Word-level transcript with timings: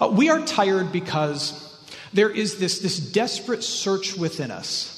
Uh, 0.00 0.08
we 0.08 0.30
are 0.30 0.40
tired 0.44 0.90
because 0.92 1.66
there 2.12 2.30
is 2.30 2.58
this, 2.58 2.78
this 2.78 2.98
desperate 2.98 3.62
search 3.62 4.16
within 4.16 4.50
us 4.50 4.96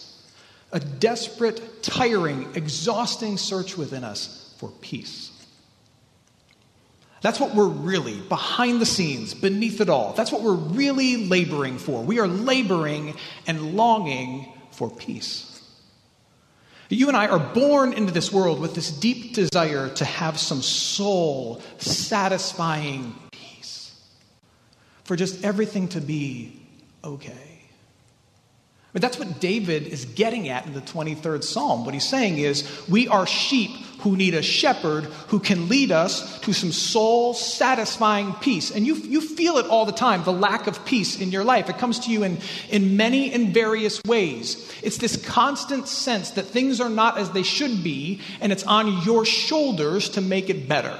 a 0.72 0.80
desperate, 0.80 1.82
tiring, 1.82 2.48
exhausting 2.54 3.36
search 3.36 3.76
within 3.76 4.04
us 4.04 4.54
for 4.56 4.70
peace. 4.80 5.30
That's 7.20 7.38
what 7.38 7.54
we're 7.54 7.68
really, 7.68 8.18
behind 8.20 8.80
the 8.80 8.86
scenes, 8.86 9.34
beneath 9.34 9.80
it 9.80 9.88
all, 9.88 10.14
that's 10.14 10.32
what 10.32 10.42
we're 10.42 10.54
really 10.54 11.28
laboring 11.28 11.78
for. 11.78 12.02
We 12.02 12.18
are 12.18 12.26
laboring 12.26 13.14
and 13.46 13.76
longing 13.76 14.52
for 14.70 14.90
peace. 14.90 15.48
You 16.88 17.08
and 17.08 17.16
I 17.16 17.28
are 17.28 17.38
born 17.38 17.92
into 17.92 18.12
this 18.12 18.32
world 18.32 18.60
with 18.60 18.74
this 18.74 18.90
deep 18.90 19.34
desire 19.34 19.88
to 19.90 20.04
have 20.04 20.38
some 20.38 20.60
soul 20.60 21.62
satisfying 21.78 23.14
for 25.04 25.16
just 25.16 25.44
everything 25.44 25.88
to 25.88 26.00
be 26.00 26.60
okay. 27.04 27.52
But 28.92 29.00
that's 29.00 29.18
what 29.18 29.40
David 29.40 29.86
is 29.86 30.04
getting 30.04 30.50
at 30.50 30.66
in 30.66 30.74
the 30.74 30.82
23rd 30.82 31.42
Psalm. 31.42 31.86
What 31.86 31.94
he's 31.94 32.08
saying 32.08 32.38
is, 32.38 32.68
we 32.90 33.08
are 33.08 33.26
sheep 33.26 33.70
who 34.00 34.16
need 34.16 34.34
a 34.34 34.42
shepherd 34.42 35.04
who 35.28 35.38
can 35.38 35.68
lead 35.68 35.92
us 35.92 36.40
to 36.40 36.52
some 36.52 36.72
soul 36.72 37.32
satisfying 37.32 38.34
peace. 38.34 38.70
And 38.70 38.86
you, 38.86 38.96
you 38.96 39.20
feel 39.20 39.56
it 39.56 39.66
all 39.66 39.86
the 39.86 39.92
time, 39.92 40.24
the 40.24 40.32
lack 40.32 40.66
of 40.66 40.84
peace 40.84 41.18
in 41.18 41.30
your 41.30 41.44
life. 41.44 41.70
It 41.70 41.78
comes 41.78 42.00
to 42.00 42.10
you 42.10 42.24
in, 42.24 42.38
in 42.68 42.96
many 42.96 43.32
and 43.32 43.54
various 43.54 44.02
ways. 44.04 44.70
It's 44.82 44.98
this 44.98 45.16
constant 45.24 45.88
sense 45.88 46.32
that 46.32 46.46
things 46.46 46.80
are 46.80 46.90
not 46.90 47.16
as 47.16 47.30
they 47.30 47.44
should 47.44 47.82
be, 47.82 48.20
and 48.40 48.52
it's 48.52 48.64
on 48.64 49.02
your 49.04 49.24
shoulders 49.24 50.10
to 50.10 50.20
make 50.20 50.50
it 50.50 50.68
better. 50.68 50.98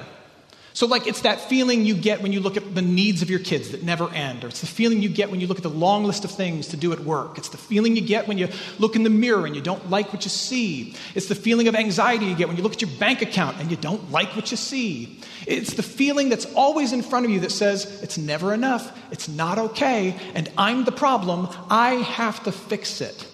So, 0.75 0.87
like, 0.87 1.07
it's 1.07 1.21
that 1.21 1.39
feeling 1.41 1.85
you 1.85 1.95
get 1.95 2.23
when 2.23 2.33
you 2.33 2.41
look 2.41 2.57
at 2.57 2.75
the 2.75 2.81
needs 2.81 3.21
of 3.21 3.29
your 3.29 3.41
kids 3.41 3.73
that 3.73 3.83
never 3.83 4.09
end, 4.11 4.43
or 4.43 4.49
it's 4.49 4.63
the 4.63 4.67
feeling 4.67 5.03
you 5.03 5.11
get 5.11 5.31
when 5.31 5.39
you 5.39 5.47
look 5.47 5.59
at 5.59 5.63
the 5.63 5.69
long 5.69 6.05
list 6.05 6.25
of 6.25 6.31
things 6.31 6.69
to 6.69 6.79
do 6.79 6.93
at 6.93 7.01
work. 7.01 7.37
It's 7.37 7.51
the 7.51 7.59
feeling 7.59 7.95
you 7.95 8.01
get 8.01 8.27
when 8.27 8.39
you 8.39 8.49
look 8.79 8.97
in 8.97 9.03
the 9.03 9.11
mirror 9.11 9.45
and 9.45 9.55
you 9.55 9.61
don't 9.61 9.91
like 9.91 10.15
what 10.15 10.25
you 10.25 10.31
see. 10.31 10.95
It's 11.15 11.27
the 11.27 11.35
feeling 11.35 11.69
of 11.69 11.75
anxiety 11.75 12.25
you 12.25 12.35
get 12.35 12.49
when 12.49 12.57
you 12.57 12.63
look 12.63 12.73
at 12.73 12.81
your 12.81 12.91
bank 12.99 13.21
account 13.21 13.59
and 13.61 13.71
you 13.71 13.77
don't 13.77 14.11
like 14.11 14.35
what 14.35 14.51
you 14.51 14.57
see. 14.57 15.21
It's 15.47 15.75
the 15.75 15.83
feeling 15.83 16.31
that's 16.31 16.47
always 16.55 16.95
in 16.95 17.03
front 17.03 17.27
of 17.27 17.31
you 17.31 17.41
that 17.41 17.53
says, 17.53 18.03
it's 18.03 18.17
never 18.17 18.55
enough, 18.55 18.99
it's 19.13 19.29
not 19.29 19.59
okay, 19.59 20.17
and 20.35 20.51
I'm 20.57 20.85
the 20.85 20.93
problem, 20.93 21.49
I 21.69 21.97
have 21.97 22.43
to 22.45 22.53
fix 22.53 23.03
it. 23.03 23.27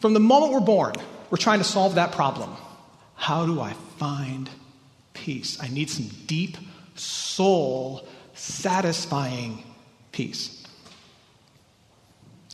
From 0.00 0.12
the 0.12 0.20
moment 0.20 0.52
we're 0.52 0.60
born, 0.60 0.94
we're 1.30 1.38
trying 1.38 1.58
to 1.58 1.64
solve 1.64 1.94
that 1.94 2.12
problem. 2.12 2.54
How 3.14 3.46
do 3.46 3.60
I 3.60 3.72
find 3.98 4.50
peace. 5.20 5.58
I 5.62 5.68
need 5.68 5.90
some 5.90 6.08
deep, 6.26 6.56
soul 6.94 8.06
satisfying 8.34 9.62
peace. 10.12 10.66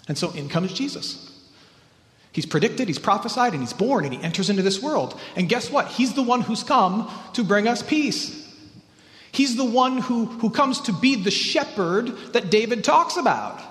And 0.08 0.18
so 0.18 0.32
in 0.32 0.48
comes 0.48 0.72
Jesus. 0.72 1.22
He's 2.32 2.46
predicted, 2.46 2.86
he's 2.86 2.98
prophesied, 2.98 3.54
and 3.54 3.62
he's 3.62 3.72
born, 3.72 4.04
and 4.04 4.12
he 4.12 4.22
enters 4.22 4.50
into 4.50 4.62
this 4.62 4.82
world. 4.82 5.18
And 5.36 5.48
guess 5.48 5.70
what? 5.70 5.88
He's 5.88 6.12
the 6.12 6.22
one 6.22 6.42
who's 6.42 6.62
come 6.62 7.10
to 7.32 7.42
bring 7.42 7.66
us 7.66 7.82
peace. 7.82 8.44
He's 9.32 9.56
the 9.56 9.64
one 9.64 9.98
who, 9.98 10.26
who 10.26 10.50
comes 10.50 10.82
to 10.82 10.92
be 10.92 11.16
the 11.16 11.30
shepherd 11.30 12.08
that 12.32 12.50
David 12.50 12.84
talks 12.84 13.16
about. 13.16 13.62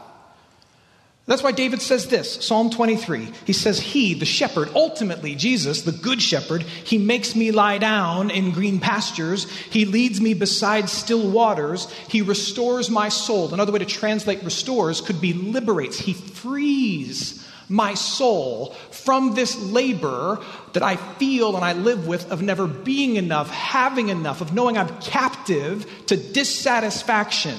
That's 1.28 1.42
why 1.42 1.54
David 1.54 1.82
says 1.82 2.08
this 2.08 2.46
Psalm 2.46 2.70
23. 2.70 3.30
He 3.46 3.54
says, 3.54 3.80
He, 3.80 4.14
the 4.14 4.26
shepherd, 4.26 4.70
ultimately 4.76 5.34
Jesus, 5.36 5.82
the 5.82 5.92
good 5.92 6.22
shepherd, 6.22 6.62
he 6.62 6.98
makes 7.00 7.36
me 7.36 7.52
lie 7.52 7.80
down 7.80 8.30
in 8.30 8.52
green 8.52 8.80
pastures. 8.80 9.50
He 9.50 9.86
leads 9.86 10.22
me 10.22 10.36
beside 10.36 10.88
still 10.88 11.28
waters. 11.30 11.92
He 12.10 12.22
restores 12.22 12.92
my 12.92 13.10
soul. 13.10 13.54
Another 13.54 13.72
way 13.72 13.80
to 13.80 13.86
translate 13.86 14.44
restores 14.44 15.02
could 15.02 15.20
be 15.20 15.34
liberates. 15.34 15.98
He 15.98 16.14
frees 16.14 17.45
my 17.70 17.94
soul 17.94 18.72
from 18.92 19.34
this 19.34 19.60
labor 19.60 20.40
that 20.74 20.84
I 20.84 20.96
feel 20.96 21.56
and 21.56 21.66
I 21.66 21.74
live 21.74 22.08
with 22.08 22.32
of 22.32 22.42
never 22.42 22.68
being 22.68 23.16
enough, 23.16 23.50
having 23.50 24.10
enough, 24.10 24.42
of 24.42 24.54
knowing 24.54 24.78
I'm 24.78 25.00
captive 25.00 26.06
to 26.08 26.18
dissatisfaction. 26.18 27.58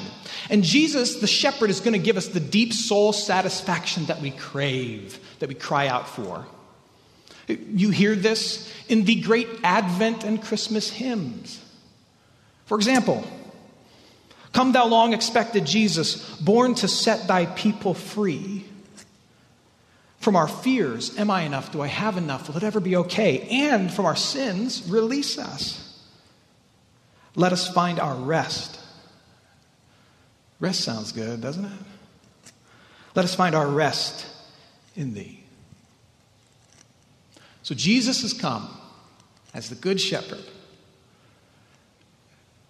And 0.50 0.62
Jesus, 0.62 1.16
the 1.20 1.26
shepherd, 1.26 1.70
is 1.70 1.80
going 1.80 1.94
to 1.94 1.98
give 1.98 2.16
us 2.16 2.28
the 2.28 2.40
deep 2.40 2.72
soul 2.72 3.12
satisfaction 3.12 4.06
that 4.06 4.20
we 4.20 4.30
crave, 4.30 5.18
that 5.40 5.48
we 5.48 5.54
cry 5.54 5.88
out 5.88 6.08
for. 6.08 6.46
You 7.48 7.90
hear 7.90 8.14
this 8.14 8.72
in 8.88 9.04
the 9.04 9.20
great 9.20 9.48
Advent 9.62 10.24
and 10.24 10.42
Christmas 10.42 10.90
hymns. 10.90 11.62
For 12.66 12.76
example, 12.76 13.24
Come, 14.56 14.72
thou 14.72 14.86
long 14.86 15.12
expected 15.12 15.66
Jesus, 15.66 16.34
born 16.36 16.74
to 16.76 16.88
set 16.88 17.28
thy 17.28 17.44
people 17.44 17.92
free. 17.92 18.64
From 20.26 20.34
our 20.34 20.48
fears, 20.48 21.16
am 21.18 21.30
I 21.30 21.42
enough? 21.42 21.70
Do 21.70 21.82
I 21.82 21.86
have 21.86 22.16
enough? 22.16 22.48
Will 22.48 22.56
it 22.56 22.64
ever 22.64 22.80
be 22.80 22.96
okay? 22.96 23.46
And 23.48 23.94
from 23.94 24.06
our 24.06 24.16
sins, 24.16 24.82
release 24.88 25.38
us. 25.38 26.02
Let 27.36 27.52
us 27.52 27.72
find 27.72 28.00
our 28.00 28.16
rest 28.16 28.80
Rest 30.58 30.80
sounds 30.80 31.12
good, 31.12 31.40
doesn't 31.40 31.64
it? 31.64 32.52
Let 33.14 33.24
us 33.24 33.36
find 33.36 33.54
our 33.54 33.68
rest 33.68 34.26
in 34.96 35.14
Thee. 35.14 35.44
So 37.62 37.76
Jesus 37.76 38.22
has 38.22 38.32
come 38.32 38.68
as 39.54 39.68
the 39.68 39.76
Good 39.76 40.00
Shepherd 40.00 40.44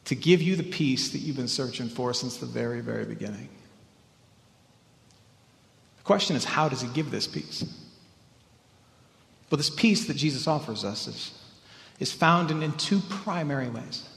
to 0.04 0.14
give 0.14 0.42
you 0.42 0.56
the 0.56 0.62
peace 0.62 1.10
that 1.12 1.20
you've 1.20 1.36
been 1.36 1.48
searching 1.48 1.88
for 1.88 2.12
since 2.12 2.36
the 2.36 2.44
very, 2.44 2.82
very 2.82 3.06
beginning. 3.06 3.48
Question 6.06 6.36
is, 6.36 6.44
how 6.44 6.68
does 6.68 6.80
He 6.80 6.88
give 6.88 7.10
this 7.10 7.26
peace? 7.26 7.64
Well, 9.50 9.56
this 9.56 9.70
peace 9.70 10.06
that 10.06 10.16
Jesus 10.16 10.46
offers 10.46 10.84
us 10.84 11.08
is, 11.08 11.32
is 11.98 12.12
found 12.12 12.52
in, 12.52 12.62
in 12.62 12.72
two 12.74 13.00
primary 13.00 13.68
ways. 13.68 14.08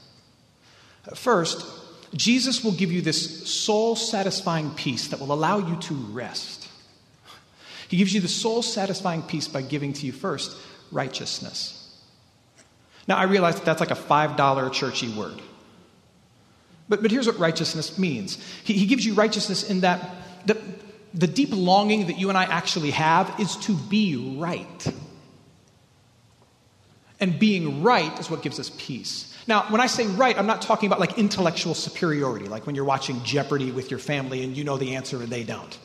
First, 1.14 1.66
Jesus 2.14 2.62
will 2.62 2.72
give 2.72 2.92
you 2.92 3.02
this 3.02 3.50
soul 3.52 3.96
satisfying 3.96 4.70
peace 4.70 5.08
that 5.08 5.18
will 5.18 5.32
allow 5.32 5.58
you 5.58 5.76
to 5.80 5.94
rest. 5.94 6.68
He 7.88 7.96
gives 7.96 8.14
you 8.14 8.20
the 8.20 8.28
soul 8.28 8.62
satisfying 8.62 9.22
peace 9.22 9.48
by 9.48 9.62
giving 9.62 9.92
to 9.94 10.06
you 10.06 10.12
first 10.12 10.56
righteousness. 10.92 11.76
Now, 13.08 13.16
I 13.16 13.24
realize 13.24 13.56
that 13.56 13.64
that's 13.64 13.80
like 13.80 13.90
a 13.90 13.96
$5 13.96 14.72
churchy 14.72 15.08
word. 15.08 15.42
But, 16.88 17.02
but 17.02 17.10
here's 17.10 17.26
what 17.26 17.38
righteousness 17.40 17.98
means 17.98 18.38
he, 18.62 18.74
he 18.74 18.86
gives 18.86 19.04
you 19.04 19.14
righteousness 19.14 19.68
in 19.68 19.80
that 19.80 20.08
the, 20.46 20.56
the 21.12 21.26
deep 21.26 21.50
longing 21.52 22.06
that 22.06 22.18
you 22.18 22.28
and 22.28 22.38
I 22.38 22.44
actually 22.44 22.90
have 22.92 23.40
is 23.40 23.56
to 23.56 23.74
be 23.74 24.36
right. 24.38 24.94
And 27.18 27.38
being 27.38 27.82
right 27.82 28.18
is 28.18 28.30
what 28.30 28.42
gives 28.42 28.58
us 28.58 28.70
peace. 28.78 29.36
Now, 29.46 29.64
when 29.68 29.80
I 29.80 29.86
say 29.86 30.06
right, 30.06 30.38
I'm 30.38 30.46
not 30.46 30.62
talking 30.62 30.86
about 30.86 31.00
like 31.00 31.18
intellectual 31.18 31.74
superiority, 31.74 32.46
like 32.46 32.66
when 32.66 32.74
you're 32.74 32.84
watching 32.84 33.22
Jeopardy 33.24 33.70
with 33.72 33.90
your 33.90 33.98
family 33.98 34.42
and 34.44 34.56
you 34.56 34.64
know 34.64 34.78
the 34.78 34.94
answer 34.96 35.20
and 35.22 35.28
they 35.28 35.42
don't. 35.42 35.78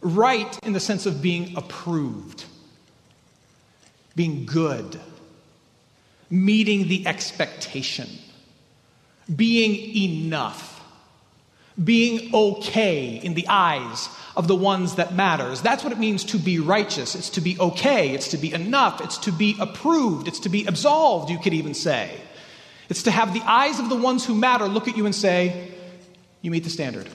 Right 0.00 0.58
in 0.64 0.72
the 0.72 0.80
sense 0.80 1.06
of 1.06 1.22
being 1.22 1.56
approved, 1.56 2.44
being 4.16 4.46
good, 4.46 4.98
meeting 6.30 6.88
the 6.88 7.06
expectation, 7.06 8.08
being 9.34 9.94
enough 10.10 10.71
being 11.82 12.34
okay 12.34 13.20
in 13.22 13.34
the 13.34 13.46
eyes 13.48 14.08
of 14.36 14.48
the 14.48 14.56
ones 14.56 14.96
that 14.96 15.14
matters. 15.14 15.60
That's 15.60 15.84
what 15.84 15.92
it 15.92 15.98
means 15.98 16.24
to 16.24 16.38
be 16.38 16.58
righteous. 16.58 17.14
It's 17.14 17.30
to 17.30 17.40
be 17.40 17.58
okay, 17.58 18.10
it's 18.10 18.28
to 18.28 18.38
be 18.38 18.52
enough, 18.52 19.00
it's 19.00 19.18
to 19.18 19.32
be 19.32 19.56
approved, 19.60 20.28
it's 20.28 20.40
to 20.40 20.48
be 20.48 20.66
absolved, 20.66 21.30
you 21.30 21.38
could 21.38 21.54
even 21.54 21.74
say. 21.74 22.10
It's 22.88 23.04
to 23.04 23.10
have 23.10 23.32
the 23.32 23.40
eyes 23.40 23.78
of 23.78 23.88
the 23.88 23.96
ones 23.96 24.24
who 24.24 24.34
matter 24.34 24.66
look 24.66 24.88
at 24.88 24.96
you 24.96 25.06
and 25.06 25.14
say, 25.14 25.70
You 26.42 26.50
meet 26.50 26.64
the 26.64 26.70
standard. 26.70 27.08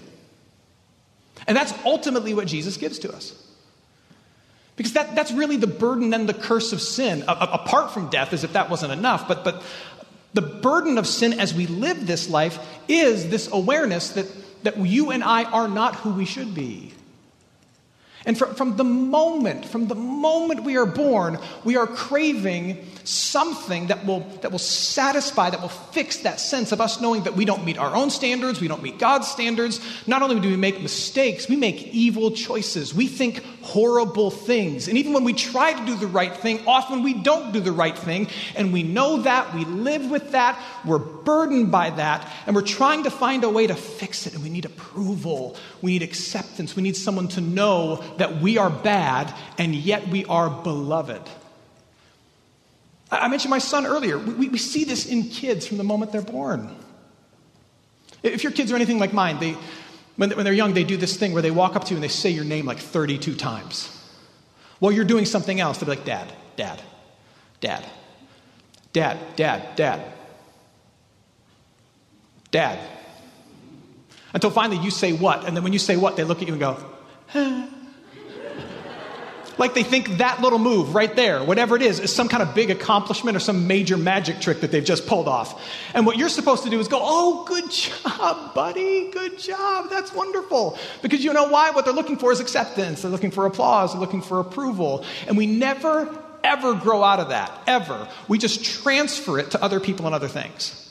And 1.46 1.56
that's 1.56 1.74
ultimately 1.86 2.34
what 2.34 2.48
Jesus 2.48 2.78
gives 2.78 3.00
to 3.00 3.14
us. 3.14 3.44
Because 4.76 4.94
that, 4.94 5.16
that's 5.16 5.32
really 5.32 5.58
the 5.58 5.68
burden 5.68 6.14
and 6.14 6.30
the 6.30 6.34
curse 6.34 6.72
of 6.72 6.82
sin, 6.82 7.24
a, 7.28 7.32
apart 7.32 7.92
from 7.92 8.10
death, 8.10 8.34
as 8.34 8.44
if 8.44 8.54
that 8.54 8.70
wasn't 8.70 8.94
enough. 8.94 9.28
But, 9.28 9.44
but 9.44 9.64
the 10.34 10.42
burden 10.42 10.98
of 10.98 11.08
sin 11.08 11.40
as 11.40 11.54
we 11.54 11.68
live 11.68 12.06
this 12.06 12.30
life 12.30 12.60
is 12.88 13.30
this 13.30 13.50
awareness 13.52 14.12
that 14.12 14.28
that 14.64 14.78
you 14.78 15.12
and 15.12 15.24
I 15.24 15.44
are 15.46 15.68
not 15.68 15.96
who 15.96 16.12
we 16.12 16.26
should 16.26 16.54
be. 16.54 16.94
And 18.28 18.38
from, 18.38 18.56
from 18.56 18.76
the 18.76 18.84
moment, 18.84 19.66
from 19.66 19.88
the 19.88 19.96
moment 19.96 20.64
we 20.64 20.76
are 20.76 20.86
born, 20.86 21.40
we 21.64 21.78
are 21.78 21.88
craving 21.88 22.86
something 23.06 23.88
that 23.88 24.06
will, 24.06 24.20
that 24.42 24.52
will 24.52 24.60
satisfy, 24.60 25.50
that 25.50 25.62
will 25.62 25.70
fix 25.70 26.18
that 26.18 26.42
sense 26.42 26.74
of 26.74 26.82
us 26.82 27.00
knowing 27.00 27.24
that 27.24 27.38
we 27.38 27.46
don't 27.46 27.64
meet 27.64 27.78
our 27.78 27.96
own 27.96 28.10
standards, 28.10 28.60
we 28.60 28.68
don't 28.68 28.84
meet 28.84 29.00
God's 29.00 29.30
standards. 29.30 29.80
Not 30.08 30.22
only 30.22 30.42
do 30.42 30.50
we 30.50 30.58
make 30.58 30.82
mistakes, 30.82 31.48
we 31.48 31.56
make 31.56 31.88
evil 31.94 32.32
choices. 32.32 32.94
We 32.94 33.08
think 33.08 33.42
horrible 33.62 34.30
things. 34.30 34.90
And 34.90 34.98
even 34.98 35.14
when 35.14 35.24
we 35.24 35.34
try 35.34 35.72
to 35.72 35.86
do 35.86 35.96
the 35.96 36.08
right 36.08 36.36
thing, 36.36 36.66
often 36.68 37.04
we 37.04 37.14
don't 37.14 37.54
do 37.54 37.62
the 37.62 37.72
right 37.72 37.98
thing. 37.98 38.28
And 38.56 38.74
we 38.74 38.84
know 38.84 39.22
that, 39.22 39.54
we 39.54 39.64
live 39.64 40.10
with 40.12 40.32
that, 40.32 40.62
we're 40.86 41.00
burdened 41.00 41.72
by 41.72 41.92
that, 41.92 42.30
and 42.46 42.56
we're 42.56 42.62
trying 42.62 43.04
to 43.04 43.10
find 43.10 43.46
a 43.46 43.50
way 43.50 43.68
to 43.68 43.76
fix 43.76 44.28
it. 44.28 44.34
And 44.34 44.44
we 44.44 44.50
need 44.50 44.66
approval, 44.66 45.56
we 45.82 45.92
need 45.92 46.04
acceptance, 46.04 46.76
we 46.76 46.84
need 46.84 46.98
someone 46.98 47.30
to 47.30 47.42
know 47.42 48.04
that 48.18 48.42
we 48.42 48.58
are 48.58 48.70
bad, 48.70 49.34
and 49.58 49.74
yet 49.74 50.08
we 50.08 50.26
are 50.26 50.50
beloved. 50.50 51.22
I 53.10 53.28
mentioned 53.28 53.52
my 53.52 53.60
son 53.60 53.86
earlier. 53.86 54.18
We, 54.18 54.50
we, 54.50 54.58
see 54.58 54.84
this 54.84 55.06
in 55.06 55.24
kids 55.24 55.66
from 55.66 55.78
the 55.78 55.84
moment 55.84 56.12
they're 56.12 56.22
born. 56.22 56.76
If 58.22 58.44
your 58.44 58.52
kids 58.52 58.72
are 58.72 58.76
anything 58.76 59.00
like 59.00 59.14
mine, 59.14 59.40
they, 59.40 59.56
when, 60.18 60.32
when 60.32 60.44
they're 60.44 60.54
young, 60.54 60.74
they 60.74 60.84
do 60.84 60.98
this 60.98 61.16
thing 61.16 61.32
where 61.32 61.42
they 61.42 61.52
walk 61.52 61.76
up 61.76 61.86
to 61.86 61.92
you 61.92 61.96
and 61.96 62.04
they 62.04 62.10
say 62.10 62.30
your 62.30 62.44
name 62.44 62.66
like 62.66 62.80
32 62.80 63.36
times. 63.36 63.94
While 64.80 64.92
you're 64.92 65.06
doing 65.06 65.26
something 65.26 65.60
else, 65.60 65.78
they'll 65.78 65.86
be 65.86 65.96
like, 65.96 66.06
Dad, 66.06 66.32
Dad, 66.58 66.82
Dad, 67.62 67.86
Dad, 68.92 69.18
Dad, 69.36 69.76
Dad, 69.76 70.14
Dad. 72.52 72.80
Until 74.34 74.52
finally 74.52 74.84
you 74.84 74.92
say 74.92 75.14
what, 75.14 75.46
and 75.46 75.56
then 75.56 75.64
when 75.64 75.74
you 75.74 75.80
say 75.80 75.96
what, 75.96 76.18
they 76.18 76.24
look 76.24 76.42
at 76.42 76.48
you 76.48 76.54
and 76.54 76.60
go, 76.60 77.74
like 79.58 79.74
they 79.74 79.84
think 79.84 80.18
that 80.18 80.42
little 80.42 80.60
move 80.60 80.96
right 80.96 81.16
there, 81.16 81.44
whatever 81.44 81.76
it 81.76 81.82
is, 81.82 82.00
is 82.00 82.14
some 82.14 82.30
kind 82.30 82.44
of 82.44 82.54
big 82.54 82.70
accomplishment 82.70 83.36
or 83.36 83.40
some 83.40 83.68
major 83.68 83.98
magic 83.98 84.40
trick 84.40 84.62
that 84.62 84.72
they've 84.72 84.84
just 84.84 85.08
pulled 85.08 85.28
off. 85.28 85.62
And 85.94 86.06
what 86.06 86.18
you're 86.18 86.30
supposed 86.30 86.64
to 86.64 86.70
do 86.70 86.80
is 86.80 86.88
go, 86.88 87.00
Oh, 87.02 87.46
good 87.46 87.70
job, 87.72 88.54
buddy. 88.54 89.12
Good 89.12 89.40
job. 89.40 89.90
That's 89.90 90.14
wonderful. 90.14 90.78
Because 91.02 91.24
you 91.24 91.34
know 91.34 91.50
why? 91.50 91.72
What 91.72 91.86
they're 91.86 91.94
looking 91.94 92.18
for 92.18 92.32
is 92.32 92.40
acceptance. 92.40 93.02
They're 93.02 93.12
looking 93.12 93.32
for 93.32 93.46
applause. 93.46 93.94
They're 93.94 94.02
looking 94.02 94.22
for 94.22 94.40
approval. 94.40 95.06
And 95.28 95.38
we 95.38 95.48
never, 95.48 96.24
ever 96.44 96.74
grow 96.74 97.04
out 97.04 97.20
of 97.20 97.30
that. 97.30 97.52
Ever. 97.68 98.08
We 98.28 98.38
just 98.38 98.64
transfer 98.64 99.40
it 99.40 99.52
to 99.52 99.64
other 99.64 99.80
people 99.80 100.06
and 100.06 100.16
other 100.16 100.28
things. 100.28 100.87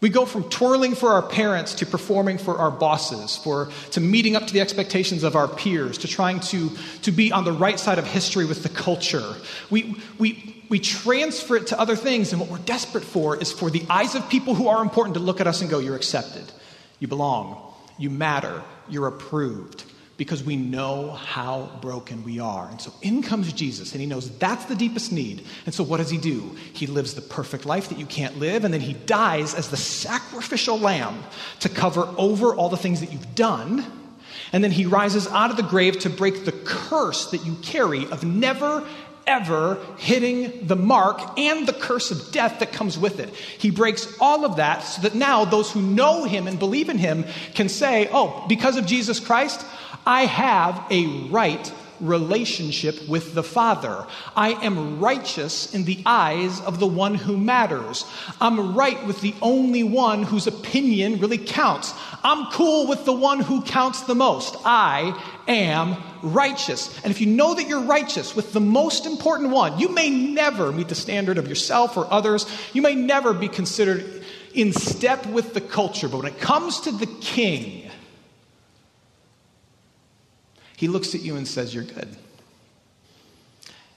We 0.00 0.10
go 0.10 0.26
from 0.26 0.48
twirling 0.48 0.94
for 0.94 1.10
our 1.10 1.22
parents 1.22 1.74
to 1.74 1.86
performing 1.86 2.38
for 2.38 2.56
our 2.58 2.70
bosses, 2.70 3.36
for, 3.36 3.68
to 3.92 4.00
meeting 4.00 4.36
up 4.36 4.46
to 4.46 4.52
the 4.52 4.60
expectations 4.60 5.24
of 5.24 5.34
our 5.34 5.48
peers, 5.48 5.98
to 5.98 6.08
trying 6.08 6.40
to, 6.40 6.70
to 7.02 7.10
be 7.10 7.32
on 7.32 7.44
the 7.44 7.52
right 7.52 7.80
side 7.80 7.98
of 7.98 8.06
history 8.06 8.44
with 8.44 8.62
the 8.62 8.68
culture. 8.68 9.34
We, 9.70 10.00
we, 10.18 10.64
we 10.68 10.78
transfer 10.78 11.56
it 11.56 11.66
to 11.68 11.80
other 11.80 11.96
things, 11.96 12.32
and 12.32 12.40
what 12.40 12.48
we're 12.48 12.58
desperate 12.58 13.04
for 13.04 13.36
is 13.36 13.50
for 13.50 13.70
the 13.70 13.84
eyes 13.90 14.14
of 14.14 14.28
people 14.28 14.54
who 14.54 14.68
are 14.68 14.82
important 14.82 15.14
to 15.14 15.20
look 15.20 15.40
at 15.40 15.48
us 15.48 15.62
and 15.62 15.70
go, 15.70 15.80
You're 15.80 15.96
accepted, 15.96 16.44
you 17.00 17.08
belong, 17.08 17.60
you 17.98 18.08
matter, 18.08 18.62
you're 18.88 19.08
approved 19.08 19.84
because 20.18 20.42
we 20.42 20.56
know 20.56 21.12
how 21.12 21.70
broken 21.80 22.24
we 22.24 22.40
are. 22.40 22.68
And 22.68 22.80
so 22.80 22.92
in 23.02 23.22
comes 23.22 23.52
Jesus, 23.52 23.92
and 23.92 24.00
he 24.00 24.06
knows 24.06 24.36
that's 24.38 24.66
the 24.66 24.74
deepest 24.74 25.12
need. 25.12 25.44
And 25.64 25.72
so 25.72 25.84
what 25.84 25.98
does 25.98 26.10
he 26.10 26.18
do? 26.18 26.56
He 26.72 26.88
lives 26.88 27.14
the 27.14 27.22
perfect 27.22 27.64
life 27.64 27.88
that 27.88 27.98
you 27.98 28.04
can't 28.04 28.36
live, 28.38 28.64
and 28.64 28.74
then 28.74 28.80
he 28.80 28.92
dies 28.92 29.54
as 29.54 29.70
the 29.70 29.76
sacrificial 29.76 30.78
lamb 30.78 31.22
to 31.60 31.68
cover 31.68 32.12
over 32.18 32.54
all 32.54 32.68
the 32.68 32.76
things 32.76 33.00
that 33.00 33.12
you've 33.12 33.34
done. 33.36 33.84
And 34.52 34.64
then 34.64 34.72
he 34.72 34.86
rises 34.86 35.28
out 35.28 35.50
of 35.50 35.56
the 35.56 35.62
grave 35.62 36.00
to 36.00 36.10
break 36.10 36.44
the 36.44 36.52
curse 36.52 37.30
that 37.30 37.46
you 37.46 37.54
carry 37.62 38.06
of 38.06 38.24
never 38.24 38.86
ever 39.28 39.78
hitting 39.98 40.66
the 40.66 40.74
mark 40.74 41.38
and 41.38 41.68
the 41.68 41.72
curse 41.72 42.10
of 42.10 42.32
death 42.32 42.58
that 42.58 42.72
comes 42.72 42.98
with 42.98 43.20
it. 43.20 43.28
He 43.34 43.70
breaks 43.70 44.12
all 44.18 44.44
of 44.44 44.56
that 44.56 44.80
so 44.80 45.02
that 45.02 45.14
now 45.14 45.44
those 45.44 45.70
who 45.70 45.82
know 45.82 46.24
him 46.24 46.48
and 46.48 46.58
believe 46.58 46.88
in 46.88 46.98
him 46.98 47.24
can 47.54 47.68
say, 47.68 48.08
Oh, 48.10 48.46
because 48.48 48.76
of 48.76 48.86
Jesus 48.86 49.20
Christ, 49.20 49.64
I 50.06 50.24
have 50.24 50.82
a 50.90 51.06
right 51.28 51.72
relationship 52.00 53.08
with 53.08 53.34
the 53.34 53.42
Father. 53.42 54.06
I 54.36 54.50
am 54.64 55.00
righteous 55.00 55.74
in 55.74 55.84
the 55.84 56.00
eyes 56.06 56.60
of 56.60 56.78
the 56.78 56.86
one 56.86 57.14
who 57.14 57.36
matters. 57.36 58.04
I'm 58.40 58.74
right 58.74 59.04
with 59.06 59.20
the 59.20 59.34
only 59.42 59.82
one 59.82 60.22
whose 60.22 60.46
opinion 60.46 61.20
really 61.20 61.38
counts. 61.38 61.94
I'm 62.22 62.50
cool 62.52 62.86
with 62.88 63.04
the 63.04 63.12
one 63.12 63.40
who 63.40 63.62
counts 63.62 64.02
the 64.02 64.14
most. 64.14 64.56
I 64.64 65.20
am 65.46 65.96
righteous. 66.22 66.96
And 67.02 67.10
if 67.10 67.20
you 67.20 67.26
know 67.26 67.54
that 67.54 67.68
you're 67.68 67.82
righteous 67.82 68.34
with 68.34 68.52
the 68.52 68.60
most 68.60 69.06
important 69.06 69.50
one, 69.50 69.78
you 69.78 69.88
may 69.88 70.10
never 70.10 70.72
meet 70.72 70.88
the 70.88 70.94
standard 70.94 71.38
of 71.38 71.48
yourself 71.48 71.96
or 71.96 72.12
others. 72.12 72.46
You 72.72 72.82
may 72.82 72.94
never 72.94 73.32
be 73.32 73.48
considered 73.48 74.24
in 74.54 74.72
step 74.72 75.24
with 75.26 75.54
the 75.54 75.60
culture. 75.60 76.08
But 76.08 76.18
when 76.18 76.32
it 76.32 76.40
comes 76.40 76.80
to 76.80 76.92
the 76.92 77.06
king, 77.06 77.87
he 80.78 80.86
looks 80.86 81.12
at 81.16 81.22
you 81.22 81.34
and 81.34 81.46
says, 81.46 81.74
You're 81.74 81.82
good. 81.82 82.08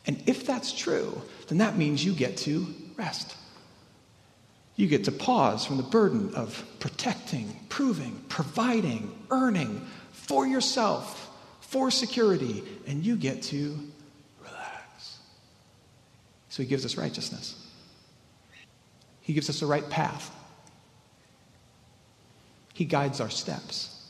And 0.07 0.19
if 0.25 0.47
that's 0.47 0.73
true, 0.73 1.21
then 1.47 1.59
that 1.59 1.77
means 1.77 2.03
you 2.03 2.11
get 2.11 2.37
to 2.37 2.65
rest. 2.97 3.35
You 4.77 4.87
get 4.87 5.03
to 5.03 5.11
pause 5.11 5.63
from 5.63 5.77
the 5.77 5.83
burden 5.83 6.33
of 6.33 6.65
protecting, 6.79 7.55
proving, 7.69 8.19
providing, 8.29 9.15
earning 9.29 9.85
for 10.11 10.47
yourself, 10.47 11.29
for 11.59 11.91
security, 11.91 12.63
and 12.87 13.05
you 13.05 13.15
get 13.15 13.43
to 13.43 13.77
relax. 14.43 15.19
So 16.49 16.63
he 16.63 16.67
gives 16.67 16.83
us 16.83 16.97
righteousness. 16.97 17.63
He 19.19 19.33
gives 19.33 19.51
us 19.51 19.59
the 19.59 19.67
right 19.67 19.87
path. 19.87 20.35
He 22.73 22.85
guides 22.85 23.21
our 23.21 23.29
steps. 23.29 24.00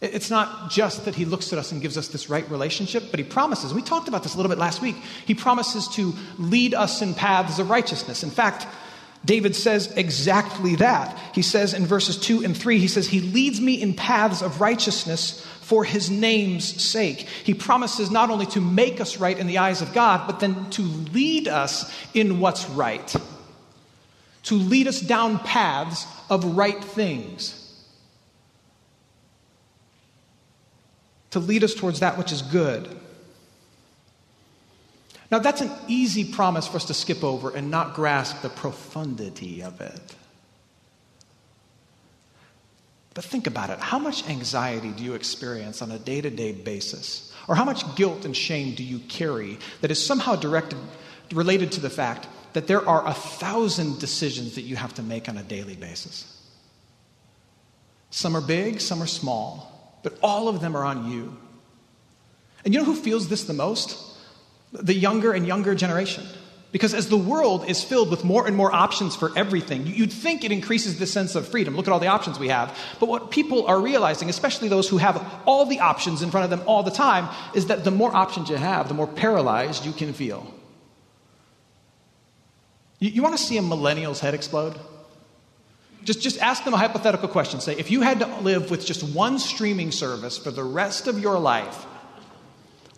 It's 0.00 0.30
not 0.30 0.70
just 0.70 1.04
that 1.04 1.14
he 1.14 1.26
looks 1.26 1.52
at 1.52 1.58
us 1.58 1.72
and 1.72 1.82
gives 1.82 1.98
us 1.98 2.08
this 2.08 2.30
right 2.30 2.48
relationship, 2.50 3.04
but 3.10 3.20
he 3.20 3.24
promises, 3.24 3.74
we 3.74 3.82
talked 3.82 4.08
about 4.08 4.22
this 4.22 4.34
a 4.34 4.36
little 4.38 4.48
bit 4.48 4.58
last 4.58 4.80
week, 4.80 4.96
he 5.26 5.34
promises 5.34 5.88
to 5.88 6.14
lead 6.38 6.72
us 6.72 7.02
in 7.02 7.12
paths 7.12 7.58
of 7.58 7.68
righteousness. 7.68 8.22
In 8.22 8.30
fact, 8.30 8.66
David 9.24 9.54
says 9.54 9.92
exactly 9.96 10.76
that. 10.76 11.18
He 11.34 11.42
says 11.42 11.74
in 11.74 11.84
verses 11.84 12.18
2 12.18 12.42
and 12.44 12.56
3, 12.56 12.78
he 12.78 12.88
says, 12.88 13.06
He 13.06 13.20
leads 13.20 13.60
me 13.60 13.80
in 13.80 13.92
paths 13.92 14.40
of 14.40 14.62
righteousness 14.62 15.44
for 15.60 15.84
his 15.84 16.10
name's 16.10 16.82
sake. 16.82 17.20
He 17.44 17.52
promises 17.52 18.10
not 18.10 18.30
only 18.30 18.46
to 18.46 18.60
make 18.60 19.00
us 19.00 19.18
right 19.18 19.38
in 19.38 19.46
the 19.46 19.58
eyes 19.58 19.82
of 19.82 19.92
God, 19.92 20.26
but 20.26 20.40
then 20.40 20.70
to 20.70 20.82
lead 20.82 21.46
us 21.46 21.92
in 22.14 22.40
what's 22.40 22.68
right, 22.70 23.14
to 24.44 24.54
lead 24.54 24.88
us 24.88 25.00
down 25.00 25.38
paths 25.40 26.06
of 26.30 26.56
right 26.56 26.82
things. 26.82 27.69
To 31.30 31.38
lead 31.38 31.64
us 31.64 31.74
towards 31.74 32.00
that 32.00 32.18
which 32.18 32.32
is 32.32 32.42
good. 32.42 32.96
Now, 35.30 35.38
that's 35.38 35.60
an 35.60 35.70
easy 35.86 36.24
promise 36.24 36.66
for 36.66 36.76
us 36.76 36.86
to 36.86 36.94
skip 36.94 37.22
over 37.22 37.54
and 37.54 37.70
not 37.70 37.94
grasp 37.94 38.42
the 38.42 38.48
profundity 38.48 39.62
of 39.62 39.80
it. 39.80 40.16
But 43.14 43.24
think 43.24 43.46
about 43.46 43.70
it. 43.70 43.78
How 43.78 43.98
much 43.98 44.28
anxiety 44.28 44.90
do 44.90 45.04
you 45.04 45.14
experience 45.14 45.82
on 45.82 45.90
a 45.90 45.98
day 45.98 46.20
to 46.20 46.30
day 46.30 46.52
basis? 46.52 47.32
Or 47.46 47.54
how 47.54 47.64
much 47.64 47.96
guilt 47.96 48.24
and 48.24 48.36
shame 48.36 48.74
do 48.74 48.82
you 48.82 48.98
carry 49.00 49.58
that 49.80 49.90
is 49.90 50.04
somehow 50.04 50.36
directed 50.36 50.78
related 51.32 51.72
to 51.72 51.80
the 51.80 51.90
fact 51.90 52.26
that 52.52 52.66
there 52.66 52.86
are 52.88 53.06
a 53.06 53.14
thousand 53.14 53.98
decisions 54.00 54.56
that 54.56 54.62
you 54.62 54.76
have 54.76 54.94
to 54.94 55.02
make 55.02 55.28
on 55.28 55.38
a 55.38 55.42
daily 55.42 55.76
basis. 55.76 56.36
Some 58.10 58.36
are 58.36 58.40
big, 58.40 58.80
some 58.80 59.00
are 59.02 59.06
small, 59.06 59.79
but 60.02 60.18
all 60.22 60.48
of 60.48 60.60
them 60.60 60.76
are 60.76 60.84
on 60.84 61.10
you. 61.10 61.36
And 62.64 62.74
you 62.74 62.80
know 62.80 62.86
who 62.86 62.94
feels 62.94 63.28
this 63.28 63.44
the 63.44 63.52
most? 63.52 63.98
The 64.72 64.94
younger 64.94 65.32
and 65.32 65.46
younger 65.46 65.74
generation. 65.74 66.24
Because 66.72 66.94
as 66.94 67.08
the 67.08 67.16
world 67.16 67.68
is 67.68 67.82
filled 67.82 68.10
with 68.10 68.24
more 68.24 68.46
and 68.46 68.56
more 68.56 68.72
options 68.72 69.16
for 69.16 69.36
everything, 69.36 69.88
you'd 69.88 70.12
think 70.12 70.44
it 70.44 70.52
increases 70.52 71.00
the 71.00 71.06
sense 71.06 71.34
of 71.34 71.48
freedom. 71.48 71.76
Look 71.76 71.88
at 71.88 71.92
all 71.92 71.98
the 71.98 72.06
options 72.06 72.38
we 72.38 72.48
have. 72.48 72.76
But 73.00 73.08
what 73.08 73.32
people 73.32 73.66
are 73.66 73.80
realizing, 73.80 74.28
especially 74.30 74.68
those 74.68 74.88
who 74.88 74.98
have 74.98 75.24
all 75.46 75.66
the 75.66 75.80
options 75.80 76.22
in 76.22 76.30
front 76.30 76.44
of 76.44 76.50
them 76.50 76.62
all 76.68 76.84
the 76.84 76.92
time, 76.92 77.28
is 77.54 77.66
that 77.66 77.82
the 77.82 77.90
more 77.90 78.14
options 78.14 78.50
you 78.50 78.56
have, 78.56 78.86
the 78.86 78.94
more 78.94 79.08
paralyzed 79.08 79.84
you 79.84 79.92
can 79.92 80.12
feel. 80.12 80.54
You, 83.00 83.10
you 83.10 83.22
want 83.22 83.36
to 83.36 83.42
see 83.42 83.56
a 83.56 83.62
millennial's 83.62 84.20
head 84.20 84.34
explode? 84.34 84.78
Just, 86.04 86.22
just 86.22 86.38
ask 86.40 86.64
them 86.64 86.74
a 86.74 86.78
hypothetical 86.78 87.28
question. 87.28 87.60
Say, 87.60 87.76
if 87.78 87.90
you 87.90 88.00
had 88.00 88.20
to 88.20 88.26
live 88.40 88.70
with 88.70 88.86
just 88.86 89.02
one 89.02 89.38
streaming 89.38 89.92
service 89.92 90.38
for 90.38 90.50
the 90.50 90.64
rest 90.64 91.06
of 91.06 91.18
your 91.18 91.38
life, 91.38 91.86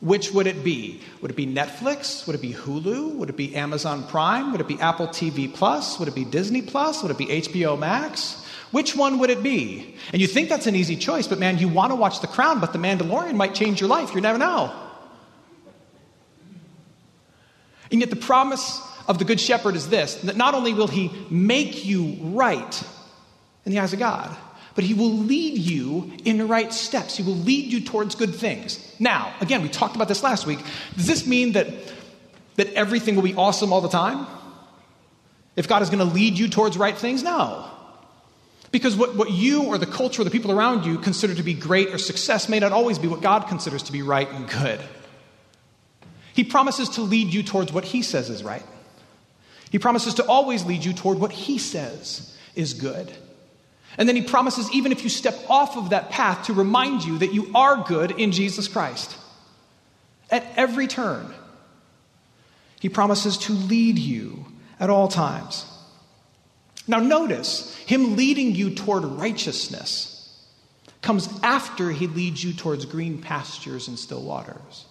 which 0.00 0.32
would 0.32 0.46
it 0.46 0.64
be? 0.64 1.00
Would 1.20 1.30
it 1.30 1.36
be 1.36 1.46
Netflix? 1.46 2.26
Would 2.26 2.34
it 2.34 2.42
be 2.42 2.52
Hulu? 2.52 3.14
Would 3.14 3.30
it 3.30 3.36
be 3.36 3.54
Amazon 3.54 4.06
Prime? 4.06 4.50
Would 4.50 4.60
it 4.60 4.68
be 4.68 4.80
Apple 4.80 5.06
TV 5.06 5.52
Plus? 5.52 5.98
Would 5.98 6.08
it 6.08 6.14
be 6.14 6.24
Disney 6.24 6.60
Plus? 6.60 7.02
Would 7.02 7.12
it 7.12 7.18
be 7.18 7.26
HBO 7.26 7.78
Max? 7.78 8.44
Which 8.72 8.96
one 8.96 9.18
would 9.18 9.30
it 9.30 9.42
be? 9.42 9.94
And 10.12 10.20
you 10.20 10.26
think 10.26 10.48
that's 10.48 10.66
an 10.66 10.74
easy 10.74 10.96
choice, 10.96 11.28
but 11.28 11.38
man, 11.38 11.58
you 11.58 11.68
want 11.68 11.92
to 11.92 11.94
watch 11.94 12.20
The 12.20 12.26
Crown, 12.26 12.58
but 12.58 12.72
The 12.72 12.78
Mandalorian 12.78 13.34
might 13.34 13.54
change 13.54 13.80
your 13.80 13.88
life. 13.88 14.14
You 14.14 14.20
never 14.20 14.38
know. 14.38 14.74
And 17.92 18.00
yet, 18.00 18.10
the 18.10 18.16
promise 18.16 18.80
of 19.06 19.18
the 19.18 19.24
Good 19.24 19.38
Shepherd 19.38 19.76
is 19.76 19.88
this 19.88 20.14
that 20.16 20.36
not 20.36 20.54
only 20.54 20.72
will 20.72 20.88
he 20.88 21.12
make 21.30 21.84
you 21.84 22.16
right 22.20 22.82
in 23.64 23.72
the 23.72 23.78
eyes 23.78 23.92
of 23.92 23.98
God, 23.98 24.36
but 24.74 24.84
he 24.84 24.94
will 24.94 25.12
lead 25.12 25.58
you 25.58 26.12
in 26.24 26.38
the 26.38 26.46
right 26.46 26.72
steps. 26.72 27.16
He 27.16 27.22
will 27.22 27.34
lead 27.34 27.72
you 27.72 27.80
towards 27.80 28.14
good 28.14 28.34
things. 28.34 28.94
Now, 28.98 29.34
again, 29.40 29.62
we 29.62 29.68
talked 29.68 29.96
about 29.96 30.08
this 30.08 30.22
last 30.22 30.46
week. 30.46 30.58
Does 30.96 31.06
this 31.06 31.26
mean 31.26 31.52
that, 31.52 31.68
that 32.56 32.72
everything 32.74 33.14
will 33.14 33.22
be 33.22 33.34
awesome 33.34 33.72
all 33.72 33.80
the 33.80 33.88
time? 33.88 34.26
If 35.54 35.68
God 35.68 35.82
is 35.82 35.90
going 35.90 36.06
to 36.06 36.14
lead 36.14 36.38
you 36.38 36.48
towards 36.48 36.78
right 36.78 36.96
things? 36.96 37.22
No. 37.22 37.66
Because 38.70 38.96
what, 38.96 39.14
what 39.14 39.30
you 39.30 39.64
or 39.64 39.76
the 39.76 39.86
culture 39.86 40.22
or 40.22 40.24
the 40.24 40.30
people 40.30 40.50
around 40.50 40.86
you 40.86 40.98
consider 40.98 41.34
to 41.34 41.42
be 41.42 41.52
great 41.52 41.88
or 41.88 41.98
success 41.98 42.48
may 42.48 42.58
not 42.58 42.72
always 42.72 42.98
be 42.98 43.06
what 43.06 43.20
God 43.20 43.46
considers 43.46 43.82
to 43.84 43.92
be 43.92 44.00
right 44.00 44.28
and 44.30 44.48
good. 44.48 44.80
He 46.32 46.44
promises 46.44 46.88
to 46.90 47.02
lead 47.02 47.34
you 47.34 47.42
towards 47.42 47.70
what 47.70 47.84
He 47.84 48.00
says 48.00 48.30
is 48.30 48.42
right. 48.42 48.64
He 49.70 49.78
promises 49.78 50.14
to 50.14 50.26
always 50.26 50.64
lead 50.64 50.84
you 50.84 50.94
toward 50.94 51.18
what 51.18 51.32
He 51.32 51.58
says 51.58 52.34
is 52.54 52.72
good. 52.72 53.12
And 53.98 54.08
then 54.08 54.16
he 54.16 54.22
promises, 54.22 54.70
even 54.72 54.92
if 54.92 55.02
you 55.02 55.10
step 55.10 55.38
off 55.48 55.76
of 55.76 55.90
that 55.90 56.10
path, 56.10 56.46
to 56.46 56.52
remind 56.52 57.04
you 57.04 57.18
that 57.18 57.34
you 57.34 57.50
are 57.54 57.84
good 57.84 58.12
in 58.12 58.32
Jesus 58.32 58.68
Christ. 58.68 59.16
At 60.30 60.46
every 60.56 60.86
turn, 60.86 61.32
he 62.80 62.88
promises 62.88 63.36
to 63.38 63.52
lead 63.52 63.98
you 63.98 64.46
at 64.80 64.90
all 64.90 65.08
times. 65.08 65.66
Now, 66.88 66.98
notice 66.98 67.76
him 67.86 68.16
leading 68.16 68.54
you 68.54 68.74
toward 68.74 69.04
righteousness 69.04 70.08
comes 71.02 71.28
after 71.42 71.90
he 71.90 72.06
leads 72.06 72.42
you 72.42 72.52
towards 72.52 72.84
green 72.84 73.20
pastures 73.20 73.88
and 73.88 73.98
still 73.98 74.22
waters. 74.22 74.86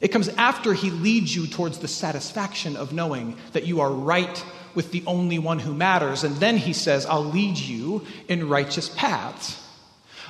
It 0.00 0.08
comes 0.08 0.28
after 0.28 0.74
he 0.74 0.90
leads 0.90 1.34
you 1.34 1.46
towards 1.46 1.78
the 1.78 1.88
satisfaction 1.88 2.76
of 2.76 2.92
knowing 2.92 3.36
that 3.52 3.66
you 3.66 3.80
are 3.80 3.90
right 3.90 4.44
with 4.74 4.90
the 4.90 5.02
only 5.06 5.38
one 5.38 5.58
who 5.58 5.74
matters. 5.74 6.24
And 6.24 6.36
then 6.36 6.56
he 6.56 6.72
says, 6.72 7.06
I'll 7.06 7.24
lead 7.24 7.58
you 7.58 8.04
in 8.28 8.48
righteous 8.48 8.88
paths. 8.88 9.60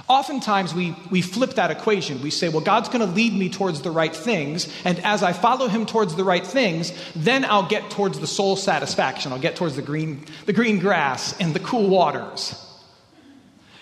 Oftentimes, 0.07 0.75
we, 0.75 0.95
we 1.11 1.23
flip 1.23 1.55
that 1.55 1.71
equation. 1.71 2.21
We 2.21 2.31
say, 2.31 2.51
well, 2.51 2.61
God's 2.61 2.89
going 2.89 3.01
to 3.01 3.15
lead 3.15 3.33
me 3.33 3.49
towards 3.49 3.81
the 3.81 3.91
right 3.91 4.15
things, 4.15 4.69
and 4.85 4.99
as 5.01 5.23
I 5.23 5.33
follow 5.33 5.67
him 5.67 5.87
towards 5.87 6.15
the 6.15 6.25
right 6.25 6.47
things, 6.47 6.93
then 7.17 7.45
I'll 7.45 7.69
get 7.69 7.91
towards 7.91 8.21
the 8.21 8.27
soul 8.27 8.57
satisfaction. 8.57 9.33
I'll 9.33 9.39
get 9.39 9.57
towards 9.57 9.77
the 9.77 9.83
green, 9.83 10.27
the 10.45 10.53
green 10.53 10.79
grass 10.79 11.35
and 11.41 11.55
the 11.55 11.61
cool 11.61 11.89
waters. 11.89 12.55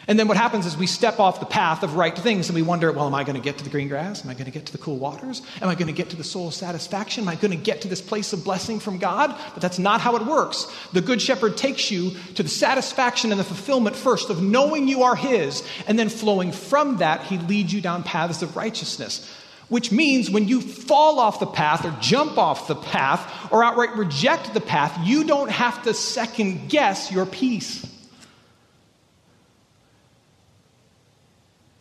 And 0.09 0.19
then 0.19 0.27
what 0.27 0.37
happens 0.37 0.67
is 0.67 0.77
we 0.77 0.89
step 0.89 1.21
off 1.21 1.39
the 1.39 1.47
path 1.47 1.85
of 1.85 1.95
right 1.95 2.17
things 2.17 2.49
and 2.49 2.57
we 2.57 2.63
wonder, 2.63 2.91
well, 2.91 3.07
am 3.07 3.15
I 3.15 3.23
going 3.23 3.37
to 3.37 3.43
get 3.43 3.59
to 3.59 3.65
the 3.65 3.71
green 3.71 3.87
grass? 3.87 4.25
Am 4.25 4.31
I 4.31 4.35
going 4.35 4.47
to 4.47 4.51
get 4.51 4.67
to 4.67 4.73
the 4.73 4.79
cool 4.79 4.97
waters? 4.97 5.43
Am 5.61 5.69
I 5.69 5.77
going 5.77 5.87
to 5.87 5.93
get 5.93 6.11
to 6.11 6.17
the 6.17 6.25
soul 6.25 6.51
satisfaction? 6.51 7.23
Am 7.23 7.29
I 7.29 7.37
going 7.37 7.53
to 7.53 7.57
get 7.57 7.83
to 7.83 7.89
this 7.89 8.01
place 8.01 8.33
of 8.33 8.43
blessing 8.43 8.81
from 8.81 8.99
God? 8.99 9.33
But 9.55 9.63
that's 9.63 9.79
not 9.79 10.01
how 10.01 10.17
it 10.17 10.27
works. 10.27 10.67
The 10.93 11.01
Good 11.01 11.23
Shepherd 11.23 11.57
takes 11.57 11.91
you 11.93 12.11
to 12.35 12.43
the 12.43 12.49
satisfaction 12.49 13.31
and 13.31 13.39
the 13.39 13.45
fulfillment 13.45 13.95
first 13.95 14.29
of 14.29 14.43
knowing 14.43 14.89
you 14.89 15.05
are 15.05 15.15
His, 15.15 15.63
and 15.87 15.97
then 15.97 16.09
flowing 16.09 16.51
from 16.51 16.97
that, 16.97 17.23
He 17.23 17.39
leads 17.39 17.73
you 17.73 17.81
down 17.81 18.03
paths 18.03 18.43
of 18.43 18.57
righteousness. 18.57 19.31
Which 19.69 19.93
means 19.93 20.29
when 20.29 20.49
you 20.49 20.61
fall 20.61 21.21
off 21.21 21.39
the 21.39 21.47
path 21.47 21.85
or 21.85 21.97
jump 22.01 22.37
off 22.39 22.67
the 22.67 22.75
path 22.75 23.51
or 23.53 23.63
outright 23.63 23.97
reject 23.97 24.53
the 24.53 24.61
path, 24.61 24.99
you 25.05 25.25
don't 25.25 25.51
have 25.51 25.85
to 25.85 25.95
second 25.95 26.69
guess 26.69 27.11
your 27.13 27.25
peace. 27.25 27.87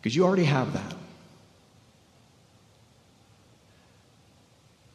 Because 0.02 0.16
you 0.16 0.26
already 0.26 0.46
have 0.46 0.74
that. 0.74 0.96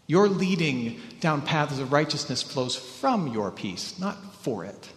Your 0.08 0.28
leading 0.28 1.00
down 1.20 1.42
paths 1.42 1.78
of 1.78 1.92
righteousness 1.92 2.42
flows 2.42 2.76
from 2.76 3.28
your 3.28 3.50
peace, 3.50 3.98
not 3.98 4.34
for 4.36 4.64
it. 4.64 4.88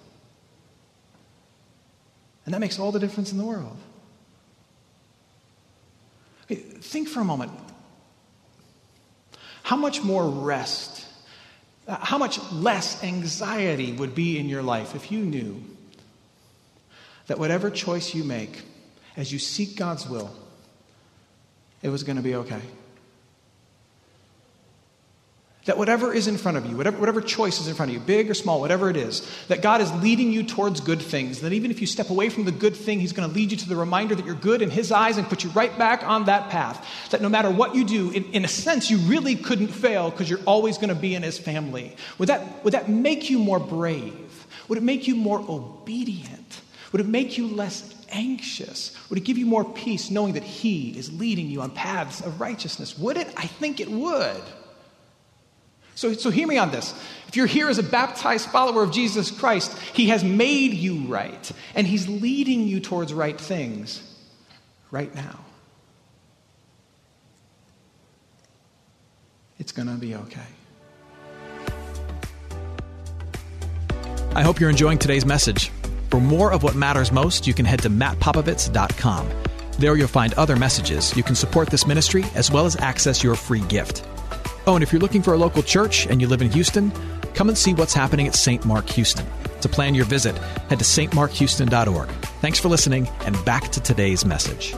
And 2.46 2.54
that 2.54 2.60
makes 2.60 2.80
all 2.80 2.92
the 2.92 3.00
difference 3.00 3.32
in 3.32 3.38
the 3.38 3.44
world. 3.44 3.78
Think 6.48 7.08
for 7.08 7.22
a 7.22 7.24
moment. 7.24 7.52
How 9.62 9.76
much 9.76 10.04
more 10.04 10.28
rest, 10.28 11.06
uh, 11.88 11.98
how 11.98 12.18
much 12.18 12.40
less 12.52 13.04
anxiety 13.04 13.94
would 13.94 14.16
be 14.16 14.40
in 14.40 14.50
your 14.50 14.64
life 14.64 14.96
if 14.96 15.12
you 15.12 15.20
knew 15.20 15.64
that 17.28 17.38
whatever 17.38 17.70
choice 17.70 18.16
you 18.16 18.24
make, 18.24 18.64
as 19.20 19.32
you 19.32 19.40
seek 19.40 19.76
God's 19.76 20.08
will, 20.08 20.32
it 21.82 21.90
was 21.90 22.04
going 22.04 22.16
to 22.16 22.22
be 22.22 22.36
okay. 22.36 22.62
That 25.66 25.78
whatever 25.78 26.14
is 26.14 26.28
in 26.28 26.38
front 26.38 26.58
of 26.58 26.66
you, 26.66 26.76
whatever, 26.78 26.98
whatever 26.98 27.22
choice 27.22 27.60
is 27.60 27.68
in 27.68 27.76
front 27.76 27.92
of 27.92 27.94
you, 27.94 28.00
big 28.00 28.32
or 28.32 28.34
small, 28.34 28.60
whatever 28.60 28.90
it 28.90 28.98
is, 28.98 29.30
that 29.50 29.62
God 29.62 29.82
is 29.82 29.92
leading 30.02 30.32
you 30.32 30.44
towards 30.44 30.80
good 30.80 31.02
things. 31.02 31.42
That 31.42 31.54
even 31.54 31.70
if 31.70 31.82
you 31.82 31.86
step 31.86 32.10
away 32.10 32.30
from 32.30 32.46
the 32.46 32.52
good 32.52 32.76
thing, 32.76 33.00
He's 33.00 33.14
going 33.14 33.30
to 33.30 33.36
lead 33.36 33.52
you 33.52 33.58
to 33.58 33.70
the 33.70 33.76
reminder 33.76 34.16
that 34.16 34.26
you're 34.26 34.36
good 34.36 34.62
in 34.62 34.70
His 34.70 34.92
eyes 34.92 35.18
and 35.18 35.28
put 35.28 35.44
you 35.44 35.50
right 35.52 35.78
back 35.78 36.02
on 36.04 36.26
that 36.26 36.50
path. 36.50 36.84
That 37.12 37.22
no 37.22 37.30
matter 37.30 37.52
what 37.52 37.76
you 37.76 37.84
do, 37.84 38.10
in, 38.12 38.24
in 38.32 38.46
a 38.46 38.48
sense, 38.48 38.90
you 38.90 38.98
really 39.00 39.36
couldn't 39.36 39.68
fail 39.68 40.10
because 40.10 40.30
you're 40.30 40.40
always 40.46 40.78
going 40.78 40.90
to 40.90 40.96
be 40.96 41.14
in 41.14 41.24
His 41.24 41.38
family. 41.38 41.96
Would 42.18 42.30
that, 42.30 42.64
would 42.64 42.74
that 42.74 42.90
make 42.90 43.30
you 43.30 43.38
more 43.38 43.60
brave? 43.60 44.48
Would 44.70 44.78
it 44.78 44.84
make 44.84 45.08
you 45.08 45.16
more 45.16 45.44
obedient? 45.48 46.62
Would 46.94 47.02
it 47.02 47.08
make 47.08 47.38
you 47.38 47.48
less 47.48 47.99
anxious? 48.12 48.96
Would 49.10 49.20
it 49.20 49.26
give 49.26 49.38
you 49.38 49.46
more 49.46 49.66
peace 49.66 50.10
knowing 50.10 50.34
that 50.34 50.44
He 50.44 50.98
is 50.98 51.12
leading 51.12 51.48
you 51.48 51.62
on 51.62 51.72
paths 51.72 52.22
of 52.22 52.40
righteousness? 52.42 52.98
Would 52.98 53.18
it? 53.18 53.28
I 53.38 53.46
think 53.46 53.80
it 53.80 53.90
would. 53.90 54.42
So, 55.96 56.14
so 56.14 56.30
hear 56.30 56.48
me 56.48 56.58
on 56.58 56.72
this. 56.72 56.94
If 57.28 57.36
you're 57.36 57.46
here 57.46 57.70
as 57.70 57.78
a 57.78 57.84
baptized 57.84 58.50
follower 58.50 58.84
of 58.84 58.92
Jesus 58.92 59.32
Christ, 59.32 59.78
He 59.94 60.10
has 60.10 60.24
made 60.24 60.74
you 60.74 61.06
right, 61.08 61.52
and 61.76 61.86
He's 61.86 62.08
leading 62.08 62.68
you 62.68 62.80
towards 62.80 63.14
right 63.14 63.40
things 63.40 64.02
right 64.92 65.14
now. 65.14 65.40
It's 69.60 69.74
going 69.74 69.90
to 69.90 69.96
be 69.96 70.16
okay. 70.16 70.40
I 74.34 74.42
hope 74.42 74.60
you're 74.60 74.70
enjoying 74.70 75.00
today's 75.00 75.26
message. 75.26 75.70
For 76.10 76.20
more 76.20 76.52
of 76.52 76.64
what 76.64 76.76
matters 76.76 77.12
most, 77.12 77.46
you 77.46 77.54
can 77.54 77.66
head 77.66 77.80
to 77.84 77.90
mattpopovits.com. 77.90 79.30
There 79.78 79.96
you'll 79.96 80.08
find 80.08 80.34
other 80.34 80.56
messages. 80.56 81.16
You 81.16 81.24
can 81.24 81.36
support 81.36 81.70
this 81.70 81.86
ministry 81.86 82.26
as 82.36 82.52
well 82.52 82.66
as 82.66 82.76
access 82.78 83.24
your 83.24 83.36
free 83.36 83.62
gift. 83.62 84.06
Oh, 84.66 84.76
and 84.76 84.84
if 84.84 84.92
you're 84.92 85.02
looking 85.02 85.22
for 85.22 85.34
a 85.34 85.38
local 85.38 85.64
church 85.64 86.08
and 86.08 86.20
you 86.20 86.28
live 86.28 86.42
in 86.42 86.52
Houston, 86.52 86.92
come 87.34 87.48
and 87.48 87.58
see 87.58 87.74
what's 87.74 87.94
happening 87.94 88.28
at 88.28 88.36
St. 88.36 88.66
Mark 88.66 88.90
Houston. 88.90 89.26
To 89.62 89.70
plan 89.70 89.94
your 89.94 90.06
visit, 90.06 90.38
head 90.70 90.80
to 90.80 90.86
stmarkhouston.org. 90.86 92.10
Thanks 92.42 92.60
for 92.60 92.70
listening, 92.70 93.08
and 93.26 93.46
back 93.46 93.70
to 93.70 93.80
today's 93.80 94.26
message. 94.26 94.76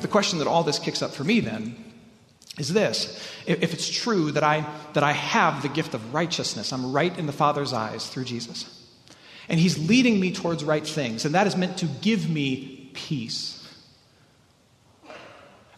The 0.00 0.08
question 0.08 0.38
that 0.38 0.46
all 0.46 0.62
this 0.62 0.78
kicks 0.78 1.02
up 1.02 1.12
for 1.12 1.24
me 1.24 1.40
then 1.40 1.83
is 2.58 2.72
this 2.72 3.28
if 3.46 3.74
it's 3.74 3.88
true 3.88 4.32
that 4.32 4.44
I, 4.44 4.66
that 4.92 5.02
I 5.02 5.12
have 5.12 5.62
the 5.62 5.68
gift 5.68 5.94
of 5.94 6.14
righteousness, 6.14 6.72
I'm 6.72 6.92
right 6.92 7.16
in 7.18 7.26
the 7.26 7.32
Father's 7.32 7.72
eyes 7.72 8.08
through 8.08 8.24
Jesus, 8.24 8.88
and 9.48 9.58
He's 9.58 9.88
leading 9.88 10.20
me 10.20 10.32
towards 10.32 10.64
right 10.64 10.86
things, 10.86 11.24
and 11.24 11.34
that 11.34 11.46
is 11.46 11.56
meant 11.56 11.78
to 11.78 11.86
give 11.86 12.28
me 12.28 12.90
peace. 12.94 13.68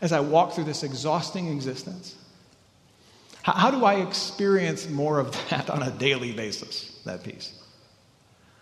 as 0.00 0.12
I 0.12 0.20
walk 0.20 0.52
through 0.52 0.64
this 0.64 0.82
exhausting 0.82 1.48
existence? 1.48 2.14
How, 3.42 3.52
how 3.52 3.70
do 3.70 3.84
I 3.84 3.94
experience 4.02 4.88
more 4.88 5.18
of 5.18 5.32
that 5.50 5.70
on 5.70 5.82
a 5.82 5.90
daily 5.90 6.32
basis, 6.32 7.00
that 7.04 7.24
peace? 7.24 7.52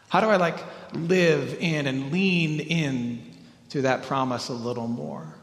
How 0.09 0.21
do 0.21 0.29
I 0.29 0.37
like 0.37 0.59
live 0.95 1.57
in 1.59 1.89
and 1.89 2.13
lean 2.13 2.61
in 2.61 3.35
to 3.71 3.83
that 3.83 4.05
promise 4.05 4.49
a 4.49 4.55
little 4.55 4.87
more? 4.87 5.35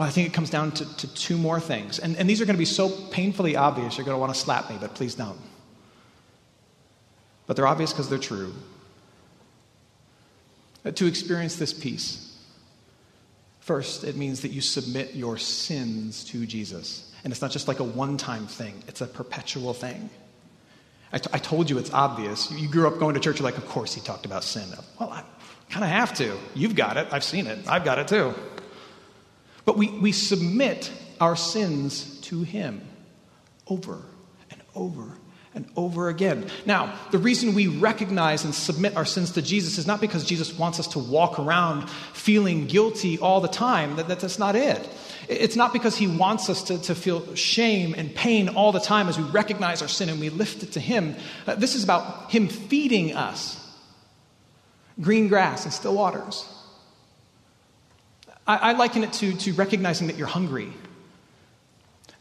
Well, 0.00 0.08
I 0.08 0.10
think 0.10 0.26
it 0.26 0.32
comes 0.32 0.48
down 0.48 0.72
to, 0.72 0.96
to 0.96 1.14
two 1.14 1.36
more 1.36 1.60
things. 1.60 1.98
And, 1.98 2.16
and 2.16 2.28
these 2.28 2.40
are 2.40 2.46
going 2.46 2.56
to 2.56 2.58
be 2.58 2.64
so 2.64 2.88
painfully 3.10 3.54
obvious, 3.54 3.98
you're 3.98 4.06
going 4.06 4.14
to 4.16 4.18
want 4.18 4.34
to 4.34 4.40
slap 4.40 4.70
me, 4.70 4.78
but 4.80 4.94
please 4.94 5.14
don't. 5.14 5.38
But 7.46 7.54
they're 7.54 7.66
obvious 7.66 7.92
because 7.92 8.08
they're 8.08 8.18
true. 8.18 8.54
Uh, 10.86 10.90
to 10.92 11.06
experience 11.06 11.56
this 11.56 11.74
peace, 11.74 12.30
First, 13.60 14.02
it 14.02 14.16
means 14.16 14.40
that 14.40 14.50
you 14.50 14.60
submit 14.60 15.14
your 15.14 15.36
sins 15.36 16.24
to 16.24 16.44
Jesus. 16.44 17.14
And 17.22 17.32
it's 17.32 17.40
not 17.40 17.50
just 17.50 17.68
like 17.68 17.78
a 17.78 17.84
one 17.84 18.16
time 18.16 18.46
thing, 18.46 18.82
it's 18.88 19.00
a 19.00 19.06
perpetual 19.06 19.74
thing. 19.74 20.10
I, 21.12 21.18
t- 21.18 21.30
I 21.32 21.38
told 21.38 21.68
you 21.68 21.78
it's 21.78 21.92
obvious. 21.92 22.50
You 22.50 22.68
grew 22.68 22.88
up 22.88 22.98
going 22.98 23.14
to 23.14 23.20
church, 23.20 23.38
you're 23.38 23.44
like, 23.44 23.58
of 23.58 23.66
course 23.68 23.94
he 23.94 24.00
talked 24.00 24.26
about 24.26 24.42
sin. 24.42 24.68
Well, 24.98 25.10
I 25.10 25.22
kind 25.68 25.84
of 25.84 25.90
have 25.90 26.14
to. 26.14 26.36
You've 26.54 26.74
got 26.74 26.96
it. 26.96 27.08
I've 27.12 27.22
seen 27.22 27.46
it. 27.46 27.68
I've 27.68 27.84
got 27.84 27.98
it 27.98 28.08
too. 28.08 28.34
But 29.70 29.78
we, 29.78 29.88
we 29.88 30.10
submit 30.10 30.90
our 31.20 31.36
sins 31.36 32.18
to 32.22 32.42
him 32.42 32.80
over 33.68 34.02
and 34.50 34.60
over 34.74 35.16
and 35.54 35.64
over 35.76 36.08
again. 36.08 36.50
Now, 36.66 36.92
the 37.12 37.18
reason 37.18 37.54
we 37.54 37.68
recognize 37.68 38.44
and 38.44 38.52
submit 38.52 38.96
our 38.96 39.04
sins 39.04 39.30
to 39.30 39.42
Jesus 39.42 39.78
is 39.78 39.86
not 39.86 40.00
because 40.00 40.24
Jesus 40.24 40.58
wants 40.58 40.80
us 40.80 40.88
to 40.88 40.98
walk 40.98 41.38
around 41.38 41.88
feeling 41.88 42.66
guilty 42.66 43.20
all 43.20 43.40
the 43.40 43.46
time. 43.46 43.94
That, 43.94 44.08
that, 44.08 44.18
that's 44.18 44.40
not 44.40 44.56
it. 44.56 44.88
It's 45.28 45.54
not 45.54 45.72
because 45.72 45.96
he 45.96 46.08
wants 46.08 46.50
us 46.50 46.64
to, 46.64 46.82
to 46.82 46.96
feel 46.96 47.36
shame 47.36 47.94
and 47.96 48.12
pain 48.12 48.48
all 48.48 48.72
the 48.72 48.80
time 48.80 49.08
as 49.08 49.18
we 49.18 49.24
recognize 49.30 49.82
our 49.82 49.88
sin 49.88 50.08
and 50.08 50.18
we 50.18 50.30
lift 50.30 50.64
it 50.64 50.72
to 50.72 50.80
him. 50.80 51.14
Uh, 51.46 51.54
this 51.54 51.76
is 51.76 51.84
about 51.84 52.32
him 52.32 52.48
feeding 52.48 53.14
us 53.14 53.56
green 55.00 55.28
grass 55.28 55.64
and 55.64 55.72
still 55.72 55.94
waters. 55.94 56.44
I, 58.50 58.70
I 58.70 58.72
liken 58.72 59.04
it 59.04 59.12
to, 59.14 59.34
to 59.34 59.52
recognizing 59.52 60.06
that 60.08 60.16
you're 60.16 60.26
hungry 60.26 60.72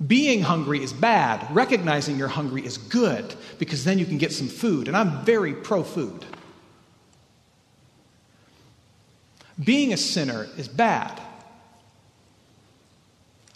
being 0.06 0.42
hungry 0.42 0.82
is 0.82 0.94
bad. 0.94 1.46
Recognizing 1.54 2.18
you're 2.18 2.30
hungry 2.30 2.66
is 2.66 2.78
good 2.78 3.36
because 3.58 3.84
then 3.84 4.00
you 4.00 4.06
can 4.06 4.18
get 4.18 4.32
some 4.32 4.48
food. 4.48 4.88
And 4.88 4.96
I'm 4.96 5.26
very 5.26 5.54
pro 5.54 5.84
food. 5.84 6.26
Being 9.62 9.92
a 9.92 9.98
sinner 9.98 10.48
is 10.58 10.70
bad. 10.70 11.22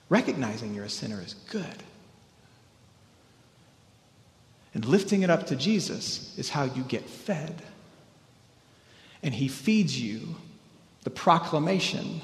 Recognizing 0.09 0.73
you're 0.73 0.83
a 0.83 0.89
sinner 0.89 1.21
is 1.21 1.33
good. 1.49 1.83
And 4.73 4.83
lifting 4.83 5.21
it 5.21 5.29
up 5.29 5.47
to 5.47 5.55
Jesus 5.55 6.37
is 6.37 6.49
how 6.49 6.63
you 6.63 6.83
get 6.83 7.09
fed. 7.09 7.61
And 9.21 9.33
he 9.33 9.47
feeds 9.47 9.99
you 9.99 10.35
the 11.03 11.09
proclamation 11.09 12.21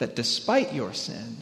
that 0.00 0.16
despite 0.16 0.72
your 0.72 0.92
sin, 0.92 1.36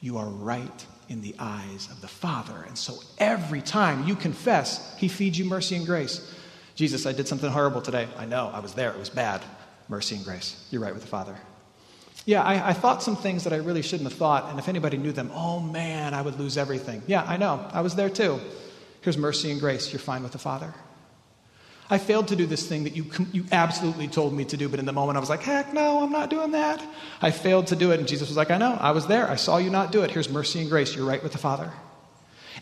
you 0.00 0.18
are 0.18 0.28
right 0.28 0.86
in 1.08 1.22
the 1.22 1.34
eyes 1.38 1.88
of 1.90 2.00
the 2.00 2.08
Father. 2.08 2.64
And 2.66 2.78
so 2.78 2.98
every 3.18 3.62
time 3.62 4.06
you 4.06 4.14
confess, 4.14 4.96
He 4.98 5.08
feeds 5.08 5.38
you 5.38 5.46
mercy 5.46 5.74
and 5.74 5.86
grace. 5.86 6.32
Jesus, 6.74 7.06
I 7.06 7.12
did 7.12 7.26
something 7.26 7.50
horrible 7.50 7.80
today. 7.80 8.06
I 8.16 8.26
know, 8.26 8.50
I 8.52 8.60
was 8.60 8.74
there, 8.74 8.90
it 8.90 8.98
was 8.98 9.10
bad. 9.10 9.42
Mercy 9.88 10.16
and 10.16 10.24
grace. 10.24 10.66
You're 10.70 10.82
right 10.82 10.94
with 10.94 11.02
the 11.02 11.08
Father. 11.08 11.36
Yeah, 12.26 12.42
I, 12.42 12.70
I, 12.70 12.72
thought 12.72 13.02
some 13.02 13.16
things 13.16 13.44
that 13.44 13.52
I 13.52 13.56
really 13.56 13.82
shouldn't 13.82 14.08
have 14.08 14.18
thought, 14.18 14.48
and 14.48 14.58
if 14.58 14.66
anybody 14.66 14.96
knew 14.96 15.12
them, 15.12 15.30
oh 15.34 15.60
man, 15.60 16.14
I 16.14 16.22
would 16.22 16.38
lose 16.38 16.56
everything. 16.56 17.02
Yeah, 17.06 17.22
I 17.22 17.36
know, 17.36 17.68
I 17.70 17.82
was 17.82 17.96
there 17.96 18.08
too. 18.08 18.40
Here's 19.02 19.18
mercy 19.18 19.50
and 19.50 19.60
grace. 19.60 19.92
You're 19.92 20.00
fine 20.00 20.22
with 20.22 20.32
the 20.32 20.38
Father. 20.38 20.72
I 21.94 21.98
failed 21.98 22.28
to 22.28 22.36
do 22.36 22.44
this 22.44 22.66
thing 22.66 22.84
that 22.84 22.96
you, 22.96 23.06
you 23.32 23.44
absolutely 23.52 24.08
told 24.08 24.34
me 24.34 24.44
to 24.46 24.56
do, 24.56 24.68
but 24.68 24.80
in 24.80 24.84
the 24.84 24.92
moment 24.92 25.16
I 25.16 25.20
was 25.20 25.28
like, 25.28 25.42
heck 25.42 25.72
no, 25.72 26.02
I'm 26.02 26.10
not 26.10 26.28
doing 26.28 26.50
that. 26.50 26.84
I 27.22 27.30
failed 27.30 27.68
to 27.68 27.76
do 27.76 27.92
it, 27.92 28.00
and 28.00 28.08
Jesus 28.08 28.28
was 28.28 28.36
like, 28.36 28.50
I 28.50 28.58
know, 28.58 28.76
I 28.80 28.90
was 28.90 29.06
there. 29.06 29.30
I 29.30 29.36
saw 29.36 29.58
you 29.58 29.70
not 29.70 29.92
do 29.92 30.02
it. 30.02 30.10
Here's 30.10 30.28
mercy 30.28 30.60
and 30.60 30.68
grace. 30.68 30.96
You're 30.96 31.06
right 31.06 31.22
with 31.22 31.30
the 31.30 31.38
Father. 31.38 31.70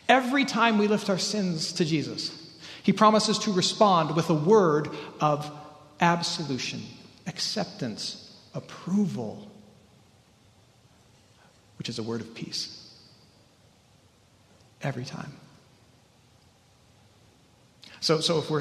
Every 0.06 0.44
time 0.44 0.76
we 0.76 0.86
lift 0.86 1.08
our 1.08 1.16
sins 1.16 1.72
to 1.74 1.84
Jesus, 1.86 2.30
He 2.82 2.92
promises 2.92 3.38
to 3.40 3.52
respond 3.52 4.14
with 4.14 4.28
a 4.28 4.34
word 4.34 4.90
of 5.18 5.50
absolution, 5.98 6.82
acceptance, 7.26 8.36
approval, 8.54 9.50
which 11.78 11.88
is 11.88 11.98
a 11.98 12.02
word 12.02 12.20
of 12.20 12.34
peace. 12.34 12.94
Every 14.82 15.06
time. 15.06 15.32
So, 18.00 18.20
so 18.20 18.38
if 18.40 18.50
we're 18.50 18.60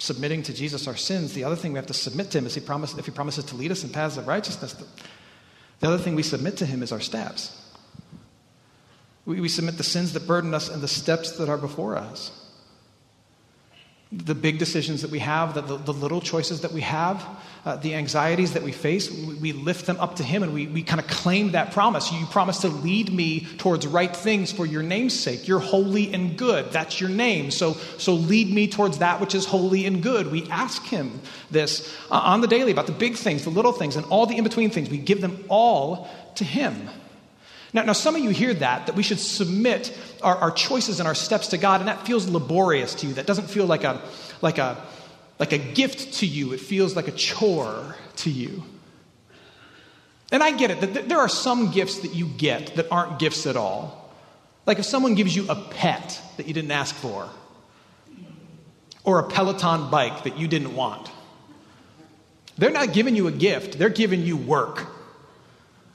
submitting 0.00 0.42
to 0.42 0.54
Jesus 0.54 0.88
our 0.88 0.96
sins, 0.96 1.34
the 1.34 1.44
other 1.44 1.54
thing 1.54 1.72
we 1.72 1.78
have 1.78 1.86
to 1.86 1.94
submit 1.94 2.30
to 2.32 2.38
him 2.38 2.46
is 2.46 2.54
he 2.54 2.60
promises, 2.60 2.98
if 2.98 3.04
he 3.04 3.12
promises 3.12 3.44
to 3.44 3.56
lead 3.56 3.70
us 3.70 3.84
in 3.84 3.90
paths 3.90 4.16
of 4.16 4.26
righteousness, 4.26 4.72
the, 4.72 4.86
the 5.80 5.86
other 5.86 5.98
thing 5.98 6.14
we 6.14 6.22
submit 6.22 6.56
to 6.56 6.66
him 6.66 6.82
is 6.82 6.90
our 6.90 7.00
steps. 7.00 7.56
We, 9.26 9.40
we 9.40 9.48
submit 9.48 9.76
the 9.76 9.84
sins 9.84 10.14
that 10.14 10.26
burden 10.26 10.54
us 10.54 10.70
and 10.70 10.82
the 10.82 10.88
steps 10.88 11.32
that 11.32 11.48
are 11.48 11.58
before 11.58 11.96
us 11.96 12.39
the 14.12 14.34
big 14.34 14.58
decisions 14.58 15.02
that 15.02 15.10
we 15.10 15.20
have, 15.20 15.54
the, 15.54 15.60
the, 15.60 15.76
the 15.76 15.92
little 15.92 16.20
choices 16.20 16.62
that 16.62 16.72
we 16.72 16.80
have, 16.80 17.24
uh, 17.64 17.76
the 17.76 17.94
anxieties 17.94 18.54
that 18.54 18.62
we 18.62 18.72
face, 18.72 19.08
we, 19.08 19.34
we, 19.34 19.52
lift 19.52 19.86
them 19.86 20.00
up 20.00 20.16
to 20.16 20.24
Him 20.24 20.42
and 20.42 20.52
we, 20.52 20.66
we 20.66 20.82
kind 20.82 20.98
of 20.98 21.06
claim 21.06 21.52
that 21.52 21.70
promise. 21.72 22.10
You 22.10 22.26
promise 22.26 22.58
to 22.62 22.68
lead 22.68 23.12
me 23.12 23.46
towards 23.58 23.86
right 23.86 24.14
things 24.14 24.50
for 24.50 24.66
your 24.66 24.82
name's 24.82 25.18
sake. 25.18 25.46
You're 25.46 25.60
holy 25.60 26.12
and 26.12 26.36
good. 26.36 26.72
That's 26.72 27.00
your 27.00 27.10
name. 27.10 27.52
So, 27.52 27.74
so 27.98 28.14
lead 28.14 28.52
me 28.52 28.66
towards 28.66 28.98
that 28.98 29.20
which 29.20 29.36
is 29.36 29.44
holy 29.46 29.86
and 29.86 30.02
good. 30.02 30.32
We 30.32 30.48
ask 30.50 30.82
Him 30.82 31.20
this 31.52 31.94
uh, 32.10 32.14
on 32.14 32.40
the 32.40 32.48
daily 32.48 32.72
about 32.72 32.86
the 32.86 32.92
big 32.92 33.14
things, 33.14 33.44
the 33.44 33.50
little 33.50 33.72
things, 33.72 33.94
and 33.94 34.04
all 34.06 34.26
the 34.26 34.36
in 34.36 34.42
between 34.42 34.70
things. 34.70 34.90
We 34.90 34.98
give 34.98 35.20
them 35.20 35.44
all 35.48 36.08
to 36.34 36.44
Him. 36.44 36.88
Now, 37.72 37.84
now, 37.84 37.92
some 37.92 38.16
of 38.16 38.22
you 38.22 38.30
hear 38.30 38.52
that, 38.52 38.86
that 38.86 38.96
we 38.96 39.02
should 39.02 39.20
submit 39.20 39.96
our, 40.22 40.36
our 40.36 40.50
choices 40.50 40.98
and 40.98 41.06
our 41.06 41.14
steps 41.14 41.48
to 41.48 41.58
God, 41.58 41.80
and 41.80 41.88
that 41.88 42.04
feels 42.04 42.28
laborious 42.28 42.94
to 42.96 43.06
you. 43.06 43.14
That 43.14 43.26
doesn't 43.26 43.48
feel 43.48 43.66
like 43.66 43.84
a, 43.84 44.02
like, 44.42 44.58
a, 44.58 44.84
like 45.38 45.52
a 45.52 45.58
gift 45.58 46.14
to 46.14 46.26
you, 46.26 46.52
it 46.52 46.60
feels 46.60 46.96
like 46.96 47.06
a 47.06 47.12
chore 47.12 47.96
to 48.16 48.30
you. 48.30 48.64
And 50.32 50.42
I 50.42 50.52
get 50.52 50.70
it, 50.70 50.80
that 50.80 51.08
there 51.08 51.18
are 51.18 51.28
some 51.28 51.70
gifts 51.70 52.00
that 52.00 52.14
you 52.14 52.26
get 52.26 52.76
that 52.76 52.90
aren't 52.90 53.18
gifts 53.18 53.46
at 53.46 53.56
all. 53.56 54.12
Like 54.66 54.78
if 54.78 54.84
someone 54.84 55.14
gives 55.14 55.34
you 55.34 55.46
a 55.48 55.56
pet 55.56 56.20
that 56.36 56.46
you 56.46 56.54
didn't 56.54 56.70
ask 56.70 56.94
for, 56.94 57.28
or 59.04 59.18
a 59.18 59.24
Peloton 59.24 59.90
bike 59.90 60.24
that 60.24 60.38
you 60.38 60.46
didn't 60.46 60.76
want. 60.76 61.10
They're 62.58 62.70
not 62.70 62.92
giving 62.92 63.16
you 63.16 63.26
a 63.26 63.32
gift, 63.32 63.78
they're 63.78 63.88
giving 63.88 64.22
you 64.22 64.36
work. 64.36 64.86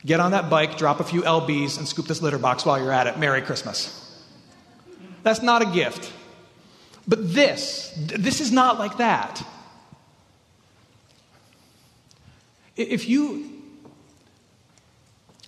Get 0.05 0.19
on 0.19 0.31
that 0.31 0.49
bike, 0.49 0.77
drop 0.77 0.99
a 0.99 1.03
few 1.03 1.23
LBs, 1.23 1.79
and 1.79 1.87
scoop 1.87 2.05
this 2.05 2.21
litter 2.21 2.37
box 2.37 2.63
while 2.65 2.79
you're 2.79 2.91
at 2.91 3.07
it. 3.07 3.17
Merry 3.17 3.41
Christmas. 3.41 4.01
That's 5.23 5.41
not 5.41 5.63
a 5.63 5.65
gift. 5.65 6.13
But 7.07 7.33
this, 7.33 7.91
this 7.97 8.39
is 8.39 8.51
not 8.51 8.77
like 8.77 8.97
that. 8.97 9.45
If 12.75 13.07
you 13.09 13.51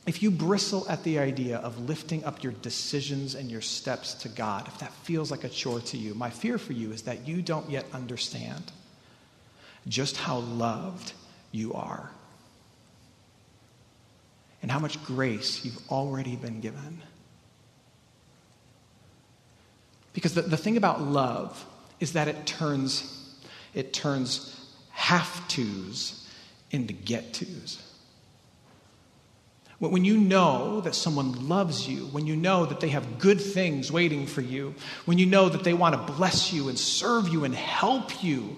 if 0.07 0.23
you 0.23 0.31
bristle 0.31 0.87
at 0.87 1.03
the 1.03 1.19
idea 1.19 1.57
of 1.57 1.89
lifting 1.89 2.23
up 2.23 2.41
your 2.41 2.53
decisions 2.53 3.35
and 3.35 3.51
your 3.51 3.59
steps 3.59 4.13
to 4.13 4.29
God, 4.29 4.65
if 4.69 4.79
that 4.79 4.93
feels 5.03 5.29
like 5.31 5.43
a 5.43 5.49
chore 5.49 5.81
to 5.81 5.97
you, 5.97 6.13
my 6.13 6.29
fear 6.29 6.57
for 6.57 6.71
you 6.71 6.93
is 6.93 7.01
that 7.01 7.27
you 7.27 7.41
don't 7.41 7.69
yet 7.69 7.85
understand 7.91 8.71
just 9.85 10.15
how 10.15 10.37
loved 10.37 11.11
you 11.51 11.73
are 11.73 12.09
and 14.61 14.71
how 14.71 14.79
much 14.79 15.03
grace 15.05 15.63
you've 15.63 15.79
already 15.89 16.35
been 16.35 16.59
given. 16.59 17.01
Because 20.13 20.33
the, 20.33 20.41
the 20.41 20.57
thing 20.57 20.77
about 20.77 21.01
love 21.01 21.63
is 21.99 22.13
that 22.13 22.27
it 22.27 22.45
turns, 22.45 23.35
it 23.73 23.93
turns 23.93 24.53
have 24.91 25.47
tos 25.47 26.27
into 26.71 26.93
get 26.93 27.33
tos. 27.33 27.83
When 29.79 30.03
you 30.03 30.17
know 30.17 30.81
that 30.81 30.95
someone 30.95 31.47
loves 31.47 31.87
you, 31.87 32.07
when 32.07 32.25
you 32.25 32.35
know 32.35 32.65
that 32.65 32.79
they 32.79 32.89
have 32.89 33.19
good 33.19 33.39
things 33.39 33.91
waiting 33.91 34.25
for 34.25 34.41
you, 34.41 34.73
when 35.05 35.19
you 35.19 35.27
know 35.27 35.49
that 35.49 35.63
they 35.63 35.75
want 35.75 35.93
to 35.93 36.13
bless 36.13 36.51
you 36.51 36.67
and 36.67 36.79
serve 36.79 37.27
you 37.27 37.43
and 37.43 37.53
help 37.53 38.23
you, 38.23 38.57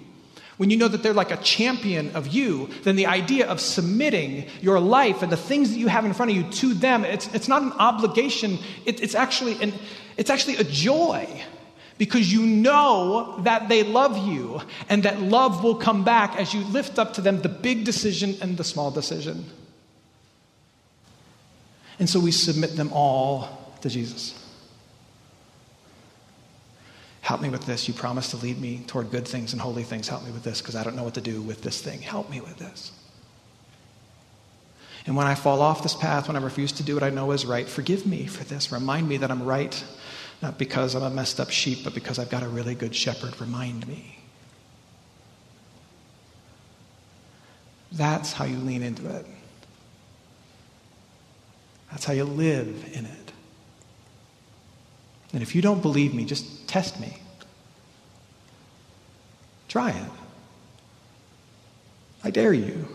when 0.59 0.69
you 0.69 0.75
know 0.75 0.89
that 0.89 1.01
they're 1.03 1.13
like 1.13 1.31
a 1.31 1.37
champion 1.37 2.13
of 2.17 2.27
you, 2.27 2.69
then 2.83 2.97
the 2.97 3.05
idea 3.05 3.47
of 3.47 3.61
submitting 3.61 4.45
your 4.59 4.77
life 4.77 5.21
and 5.21 5.31
the 5.31 5.37
things 5.37 5.71
that 5.71 5.77
you 5.77 5.87
have 5.87 6.03
in 6.03 6.11
front 6.11 6.31
of 6.31 6.35
you 6.35 6.43
to 6.51 6.73
them, 6.73 7.05
it's, 7.05 7.33
it's 7.33 7.47
not 7.47 7.61
an 7.61 7.71
obligation, 7.79 8.59
it, 8.85 9.01
it's, 9.01 9.15
actually 9.15 9.53
an, 9.63 9.71
it's 10.17 10.29
actually 10.29 10.57
a 10.57 10.65
joy 10.65 11.25
because 11.97 12.33
you 12.33 12.45
know 12.45 13.39
that 13.43 13.69
they 13.69 13.83
love 13.83 14.17
you 14.27 14.59
and 14.89 15.03
that 15.03 15.21
love 15.21 15.63
will 15.63 15.75
come 15.75 16.03
back 16.03 16.35
as 16.35 16.53
you 16.53 16.59
lift 16.65 16.99
up 16.99 17.13
to 17.13 17.21
them 17.21 17.41
the 17.41 17.47
big 17.47 17.85
decision 17.85 18.35
and 18.41 18.57
the 18.57 18.65
small 18.65 18.91
decision. 18.91 19.45
And 21.99 22.09
so 22.09 22.19
we 22.19 22.33
submit 22.33 22.75
them 22.75 22.91
all 22.91 23.77
to 23.79 23.87
Jesus. 23.87 24.38
Help 27.29 27.41
me 27.41 27.49
with 27.49 27.67
this. 27.67 27.87
You 27.87 27.93
promised 27.93 28.31
to 28.31 28.37
lead 28.37 28.59
me 28.59 28.81
toward 28.87 29.11
good 29.11 29.27
things 29.27 29.53
and 29.53 29.61
holy 29.61 29.83
things. 29.83 30.07
Help 30.07 30.25
me 30.25 30.31
with 30.31 30.41
this 30.41 30.61
because 30.61 30.75
I 30.75 30.83
don't 30.83 30.95
know 30.95 31.03
what 31.03 31.13
to 31.13 31.21
do 31.21 31.43
with 31.43 31.61
this 31.61 31.79
thing. 31.79 32.01
Help 32.01 32.27
me 32.27 32.41
with 32.41 32.57
this. 32.57 32.91
And 35.05 35.15
when 35.15 35.27
I 35.27 35.35
fall 35.35 35.61
off 35.61 35.83
this 35.83 35.93
path, 35.93 36.27
when 36.27 36.35
I 36.35 36.39
refuse 36.39 36.71
to 36.71 36.83
do 36.83 36.95
what 36.95 37.03
I 37.03 37.11
know 37.11 37.29
is 37.29 37.45
right, 37.45 37.69
forgive 37.69 38.07
me 38.07 38.25
for 38.25 38.43
this. 38.45 38.71
Remind 38.71 39.07
me 39.07 39.17
that 39.17 39.29
I'm 39.29 39.43
right, 39.43 39.85
not 40.41 40.57
because 40.57 40.95
I'm 40.95 41.03
a 41.03 41.11
messed 41.11 41.39
up 41.39 41.51
sheep, 41.51 41.83
but 41.83 41.93
because 41.93 42.17
I've 42.17 42.31
got 42.31 42.41
a 42.41 42.49
really 42.49 42.73
good 42.73 42.95
shepherd. 42.95 43.39
Remind 43.39 43.87
me. 43.87 44.17
That's 47.91 48.33
how 48.33 48.45
you 48.45 48.57
lean 48.57 48.81
into 48.81 49.07
it. 49.07 49.27
That's 51.91 52.05
how 52.05 52.13
you 52.13 52.23
live 52.23 52.89
in 52.91 53.05
it. 53.05 53.31
And 55.31 55.43
if 55.43 55.53
you 55.53 55.61
don't 55.61 55.83
believe 55.83 56.15
me, 56.15 56.25
just 56.25 56.58
test 56.69 56.99
me. 56.99 57.17
Try 59.67 59.89
it. 59.89 60.11
I 62.23 62.29
dare 62.29 62.53
you. 62.53 62.87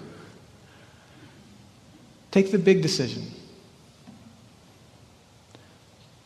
Take 2.30 2.52
the 2.52 2.58
big 2.58 2.82
decision. 2.82 3.24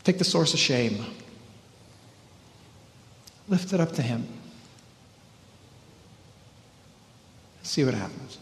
Take 0.04 0.18
the 0.18 0.24
source 0.24 0.52
of 0.52 0.60
shame. 0.60 1.04
Lift 3.48 3.72
it 3.72 3.80
up 3.80 3.92
to 3.92 4.02
Him. 4.02 4.26
See 7.62 7.82
what 7.84 7.94
happens. 7.94 8.38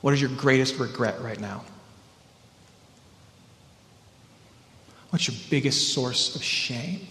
What 0.00 0.14
is 0.14 0.20
your 0.20 0.30
greatest 0.30 0.78
regret 0.78 1.20
right 1.20 1.38
now? 1.38 1.62
What's 5.10 5.26
your 5.26 5.36
biggest 5.50 5.92
source 5.92 6.34
of 6.36 6.42
shame? 6.42 7.06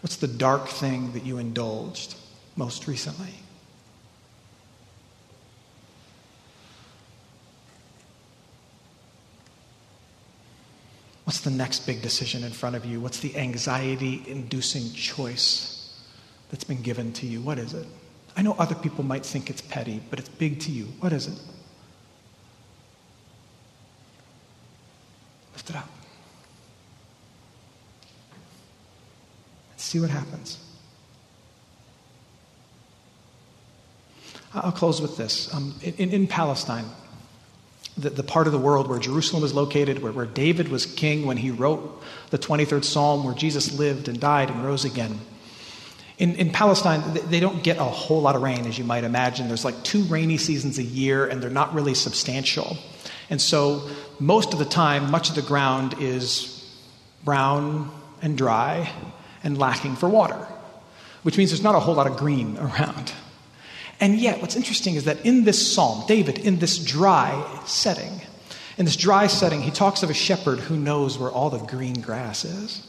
What's 0.00 0.16
the 0.16 0.28
dark 0.28 0.68
thing 0.68 1.12
that 1.12 1.24
you 1.24 1.38
indulged 1.38 2.16
most 2.56 2.88
recently? 2.88 3.34
What's 11.24 11.40
the 11.40 11.50
next 11.50 11.86
big 11.86 12.02
decision 12.02 12.44
in 12.44 12.50
front 12.50 12.76
of 12.76 12.84
you? 12.84 13.00
What's 13.00 13.20
the 13.20 13.36
anxiety 13.36 14.22
inducing 14.26 14.92
choice 14.92 15.96
that's 16.50 16.64
been 16.64 16.82
given 16.82 17.12
to 17.14 17.26
you? 17.26 17.40
What 17.40 17.58
is 17.58 17.74
it? 17.74 17.86
I 18.36 18.42
know 18.42 18.54
other 18.58 18.74
people 18.74 19.04
might 19.04 19.24
think 19.24 19.50
it's 19.50 19.62
petty, 19.62 20.02
but 20.10 20.18
it's 20.18 20.28
big 20.28 20.60
to 20.60 20.70
you. 20.70 20.84
What 21.00 21.12
is 21.12 21.28
it? 21.28 21.38
Up. 25.76 25.88
see 29.92 30.00
what 30.00 30.10
happens. 30.10 30.58
I'll 34.54 34.72
close 34.72 35.02
with 35.02 35.18
this. 35.18 35.52
Um, 35.52 35.74
in, 35.82 36.10
in, 36.10 36.26
Palestine, 36.26 36.86
the, 37.98 38.08
the, 38.08 38.22
part 38.22 38.46
of 38.46 38.54
the 38.54 38.58
world 38.58 38.88
where 38.88 38.98
Jerusalem 38.98 39.44
is 39.44 39.52
located, 39.52 40.02
where, 40.02 40.12
where 40.12 40.24
David 40.24 40.68
was 40.68 40.86
king 40.86 41.26
when 41.26 41.36
he 41.36 41.50
wrote 41.50 42.02
the 42.30 42.38
23rd 42.38 42.84
Psalm, 42.84 43.24
where 43.24 43.34
Jesus 43.34 43.78
lived 43.78 44.08
and 44.08 44.18
died 44.18 44.50
and 44.50 44.64
rose 44.64 44.86
again. 44.86 45.20
In, 46.22 46.36
in 46.36 46.50
Palestine, 46.50 47.02
they 47.30 47.40
don't 47.40 47.64
get 47.64 47.78
a 47.78 47.82
whole 47.82 48.22
lot 48.22 48.36
of 48.36 48.42
rain, 48.42 48.64
as 48.66 48.78
you 48.78 48.84
might 48.84 49.02
imagine. 49.02 49.48
There's 49.48 49.64
like 49.64 49.82
two 49.82 50.04
rainy 50.04 50.38
seasons 50.38 50.78
a 50.78 50.82
year, 50.84 51.26
and 51.26 51.42
they're 51.42 51.50
not 51.50 51.74
really 51.74 51.94
substantial. 51.94 52.76
And 53.28 53.42
so, 53.42 53.90
most 54.20 54.52
of 54.52 54.60
the 54.60 54.64
time, 54.64 55.10
much 55.10 55.30
of 55.30 55.34
the 55.34 55.42
ground 55.42 55.96
is 55.98 56.64
brown 57.24 57.90
and 58.22 58.38
dry 58.38 58.88
and 59.42 59.58
lacking 59.58 59.96
for 59.96 60.08
water, 60.08 60.46
which 61.24 61.36
means 61.36 61.50
there's 61.50 61.60
not 61.60 61.74
a 61.74 61.80
whole 61.80 61.96
lot 61.96 62.06
of 62.06 62.16
green 62.16 62.56
around. 62.66 63.12
And 63.98 64.16
yet, 64.16 64.40
what's 64.40 64.54
interesting 64.54 64.94
is 64.94 65.06
that 65.06 65.26
in 65.26 65.42
this 65.42 65.74
psalm, 65.74 66.04
David, 66.06 66.38
in 66.38 66.60
this 66.60 66.78
dry 66.78 67.60
setting, 67.66 68.20
in 68.78 68.84
this 68.84 68.94
dry 68.94 69.26
setting, 69.26 69.60
he 69.60 69.72
talks 69.72 70.04
of 70.04 70.10
a 70.10 70.14
shepherd 70.14 70.60
who 70.60 70.76
knows 70.76 71.18
where 71.18 71.32
all 71.32 71.50
the 71.50 71.58
green 71.58 72.00
grass 72.00 72.44
is 72.44 72.86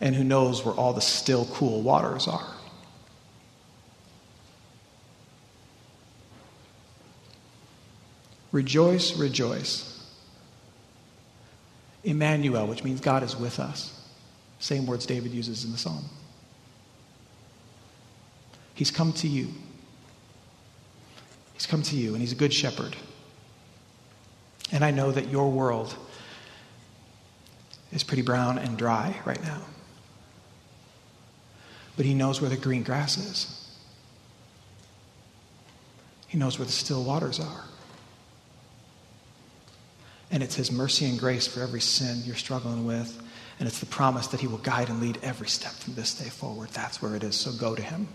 and 0.00 0.14
who 0.14 0.24
knows 0.24 0.64
where 0.64 0.74
all 0.74 0.92
the 0.92 1.00
still, 1.00 1.44
cool 1.52 1.82
waters 1.82 2.26
are. 2.26 2.46
Rejoice, 8.50 9.16
rejoice. 9.16 9.86
Emmanuel, 12.02 12.66
which 12.66 12.82
means 12.82 13.00
God 13.00 13.22
is 13.22 13.36
with 13.36 13.60
us. 13.60 13.96
Same 14.58 14.86
words 14.86 15.04
David 15.06 15.32
uses 15.32 15.64
in 15.64 15.72
the 15.72 15.78
psalm. 15.78 16.04
He's 18.74 18.90
come 18.90 19.12
to 19.14 19.28
you. 19.28 19.48
He's 21.52 21.66
come 21.66 21.82
to 21.82 21.96
you, 21.96 22.12
and 22.12 22.20
he's 22.20 22.32
a 22.32 22.36
good 22.36 22.54
shepherd. 22.54 22.96
And 24.72 24.82
I 24.82 24.90
know 24.90 25.12
that 25.12 25.28
your 25.28 25.50
world 25.50 25.94
is 27.92 28.02
pretty 28.02 28.22
brown 28.22 28.56
and 28.56 28.78
dry 28.78 29.14
right 29.26 29.42
now 29.42 29.60
but 31.96 32.06
he 32.06 32.14
knows 32.14 32.40
where 32.40 32.50
the 32.50 32.56
green 32.56 32.82
grass 32.82 33.16
is. 33.16 33.60
He 36.28 36.38
knows 36.38 36.58
where 36.58 36.66
the 36.66 36.72
still 36.72 37.02
waters 37.02 37.40
are. 37.40 37.64
And 40.30 40.42
it's 40.42 40.54
his 40.54 40.70
mercy 40.70 41.06
and 41.06 41.18
grace 41.18 41.46
for 41.46 41.60
every 41.60 41.80
sin 41.80 42.22
you're 42.24 42.36
struggling 42.36 42.86
with. 42.86 43.20
And 43.58 43.66
it's 43.66 43.80
the 43.80 43.86
promise 43.86 44.28
that 44.28 44.40
he 44.40 44.46
will 44.46 44.58
guide 44.58 44.88
and 44.88 45.00
lead 45.00 45.18
every 45.22 45.48
step 45.48 45.72
from 45.72 45.94
this 45.94 46.14
day 46.14 46.28
forward. 46.28 46.68
That's 46.70 47.02
where 47.02 47.16
it 47.16 47.24
is. 47.24 47.34
So 47.34 47.52
go 47.52 47.74
to 47.74 47.82
him 47.82 48.06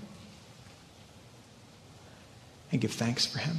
and 2.71 2.79
give 2.81 2.91
thanks 2.91 3.25
for 3.25 3.39
him. 3.39 3.57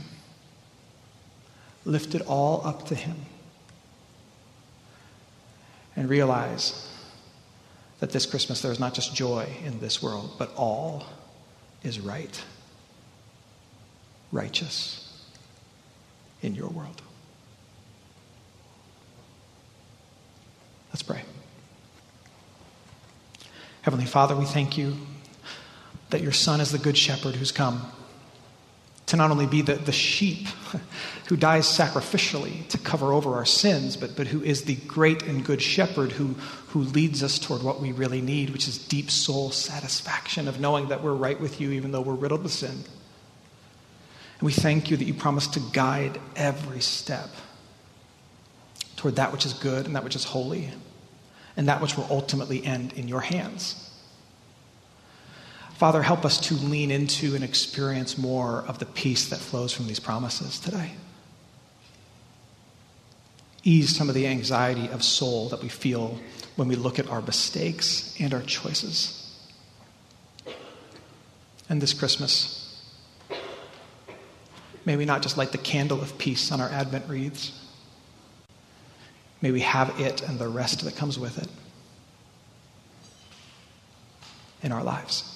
Lift 1.84 2.14
it 2.14 2.22
all 2.22 2.66
up 2.66 2.86
to 2.86 2.94
him. 2.94 3.16
And 5.94 6.08
realize 6.08 6.90
that 8.00 8.10
this 8.10 8.26
Christmas 8.26 8.60
there 8.60 8.72
is 8.72 8.80
not 8.80 8.94
just 8.94 9.14
joy 9.14 9.48
in 9.64 9.80
this 9.80 10.02
world, 10.02 10.32
but 10.38 10.52
all 10.56 11.06
is 11.82 12.00
right, 12.00 12.42
righteous 14.32 15.02
in 16.42 16.54
your 16.54 16.68
world. 16.68 17.00
Let's 20.90 21.02
pray. 21.02 21.22
Heavenly 23.82 24.06
Father, 24.06 24.34
we 24.34 24.44
thank 24.44 24.76
you 24.76 24.96
that 26.10 26.20
your 26.20 26.32
Son 26.32 26.60
is 26.60 26.72
the 26.72 26.78
Good 26.78 26.96
Shepherd 26.96 27.34
who's 27.36 27.52
come 27.52 27.90
to 29.06 29.16
not 29.16 29.30
only 29.30 29.46
be 29.46 29.62
the, 29.62 29.74
the 29.74 29.92
sheep 29.92 30.48
who 31.26 31.36
dies 31.36 31.66
sacrificially 31.66 32.66
to 32.68 32.78
cover 32.78 33.12
over 33.12 33.34
our 33.34 33.44
sins, 33.44 33.96
but, 33.96 34.16
but 34.16 34.26
who 34.26 34.42
is 34.42 34.64
the 34.64 34.74
great 34.74 35.22
and 35.22 35.44
good 35.44 35.62
shepherd 35.62 36.12
who, 36.12 36.34
who 36.68 36.80
leads 36.80 37.22
us 37.22 37.38
toward 37.38 37.62
what 37.62 37.80
we 37.80 37.92
really 37.92 38.20
need, 38.20 38.50
which 38.50 38.66
is 38.66 38.78
deep 38.78 39.10
soul 39.10 39.50
satisfaction 39.50 40.48
of 40.48 40.60
knowing 40.60 40.88
that 40.88 41.02
we're 41.02 41.14
right 41.14 41.40
with 41.40 41.60
you 41.60 41.70
even 41.70 41.92
though 41.92 42.00
we're 42.00 42.14
riddled 42.14 42.42
with 42.42 42.52
sin. 42.52 42.84
And 44.38 44.46
we 44.46 44.52
thank 44.52 44.90
you 44.90 44.96
that 44.96 45.04
you 45.04 45.14
promise 45.14 45.46
to 45.48 45.60
guide 45.72 46.20
every 46.34 46.80
step 46.80 47.30
toward 48.96 49.16
that 49.16 49.32
which 49.32 49.46
is 49.46 49.52
good 49.54 49.86
and 49.86 49.94
that 49.94 50.04
which 50.04 50.16
is 50.16 50.24
holy 50.24 50.70
and 51.56 51.68
that 51.68 51.80
which 51.80 51.96
will 51.96 52.06
ultimately 52.10 52.64
end 52.64 52.92
in 52.94 53.08
your 53.08 53.20
hands. 53.20 53.85
Father, 55.76 56.02
help 56.02 56.24
us 56.24 56.40
to 56.40 56.54
lean 56.54 56.90
into 56.90 57.34
and 57.34 57.44
experience 57.44 58.16
more 58.16 58.64
of 58.66 58.78
the 58.78 58.86
peace 58.86 59.28
that 59.28 59.38
flows 59.38 59.74
from 59.74 59.86
these 59.86 60.00
promises 60.00 60.58
today. 60.58 60.92
Ease 63.62 63.94
some 63.94 64.08
of 64.08 64.14
the 64.14 64.26
anxiety 64.26 64.88
of 64.88 65.04
soul 65.04 65.50
that 65.50 65.62
we 65.62 65.68
feel 65.68 66.18
when 66.54 66.66
we 66.66 66.76
look 66.76 66.98
at 66.98 67.10
our 67.10 67.20
mistakes 67.20 68.16
and 68.18 68.32
our 68.32 68.40
choices. 68.40 69.22
And 71.68 71.82
this 71.82 71.92
Christmas, 71.92 72.82
may 74.86 74.96
we 74.96 75.04
not 75.04 75.20
just 75.20 75.36
light 75.36 75.52
the 75.52 75.58
candle 75.58 76.00
of 76.00 76.16
peace 76.16 76.50
on 76.52 76.62
our 76.62 76.70
Advent 76.70 77.04
wreaths, 77.06 77.52
may 79.42 79.50
we 79.50 79.60
have 79.60 80.00
it 80.00 80.22
and 80.22 80.38
the 80.38 80.48
rest 80.48 80.82
that 80.86 80.96
comes 80.96 81.18
with 81.18 81.36
it 81.36 81.48
in 84.62 84.72
our 84.72 84.82
lives. 84.82 85.35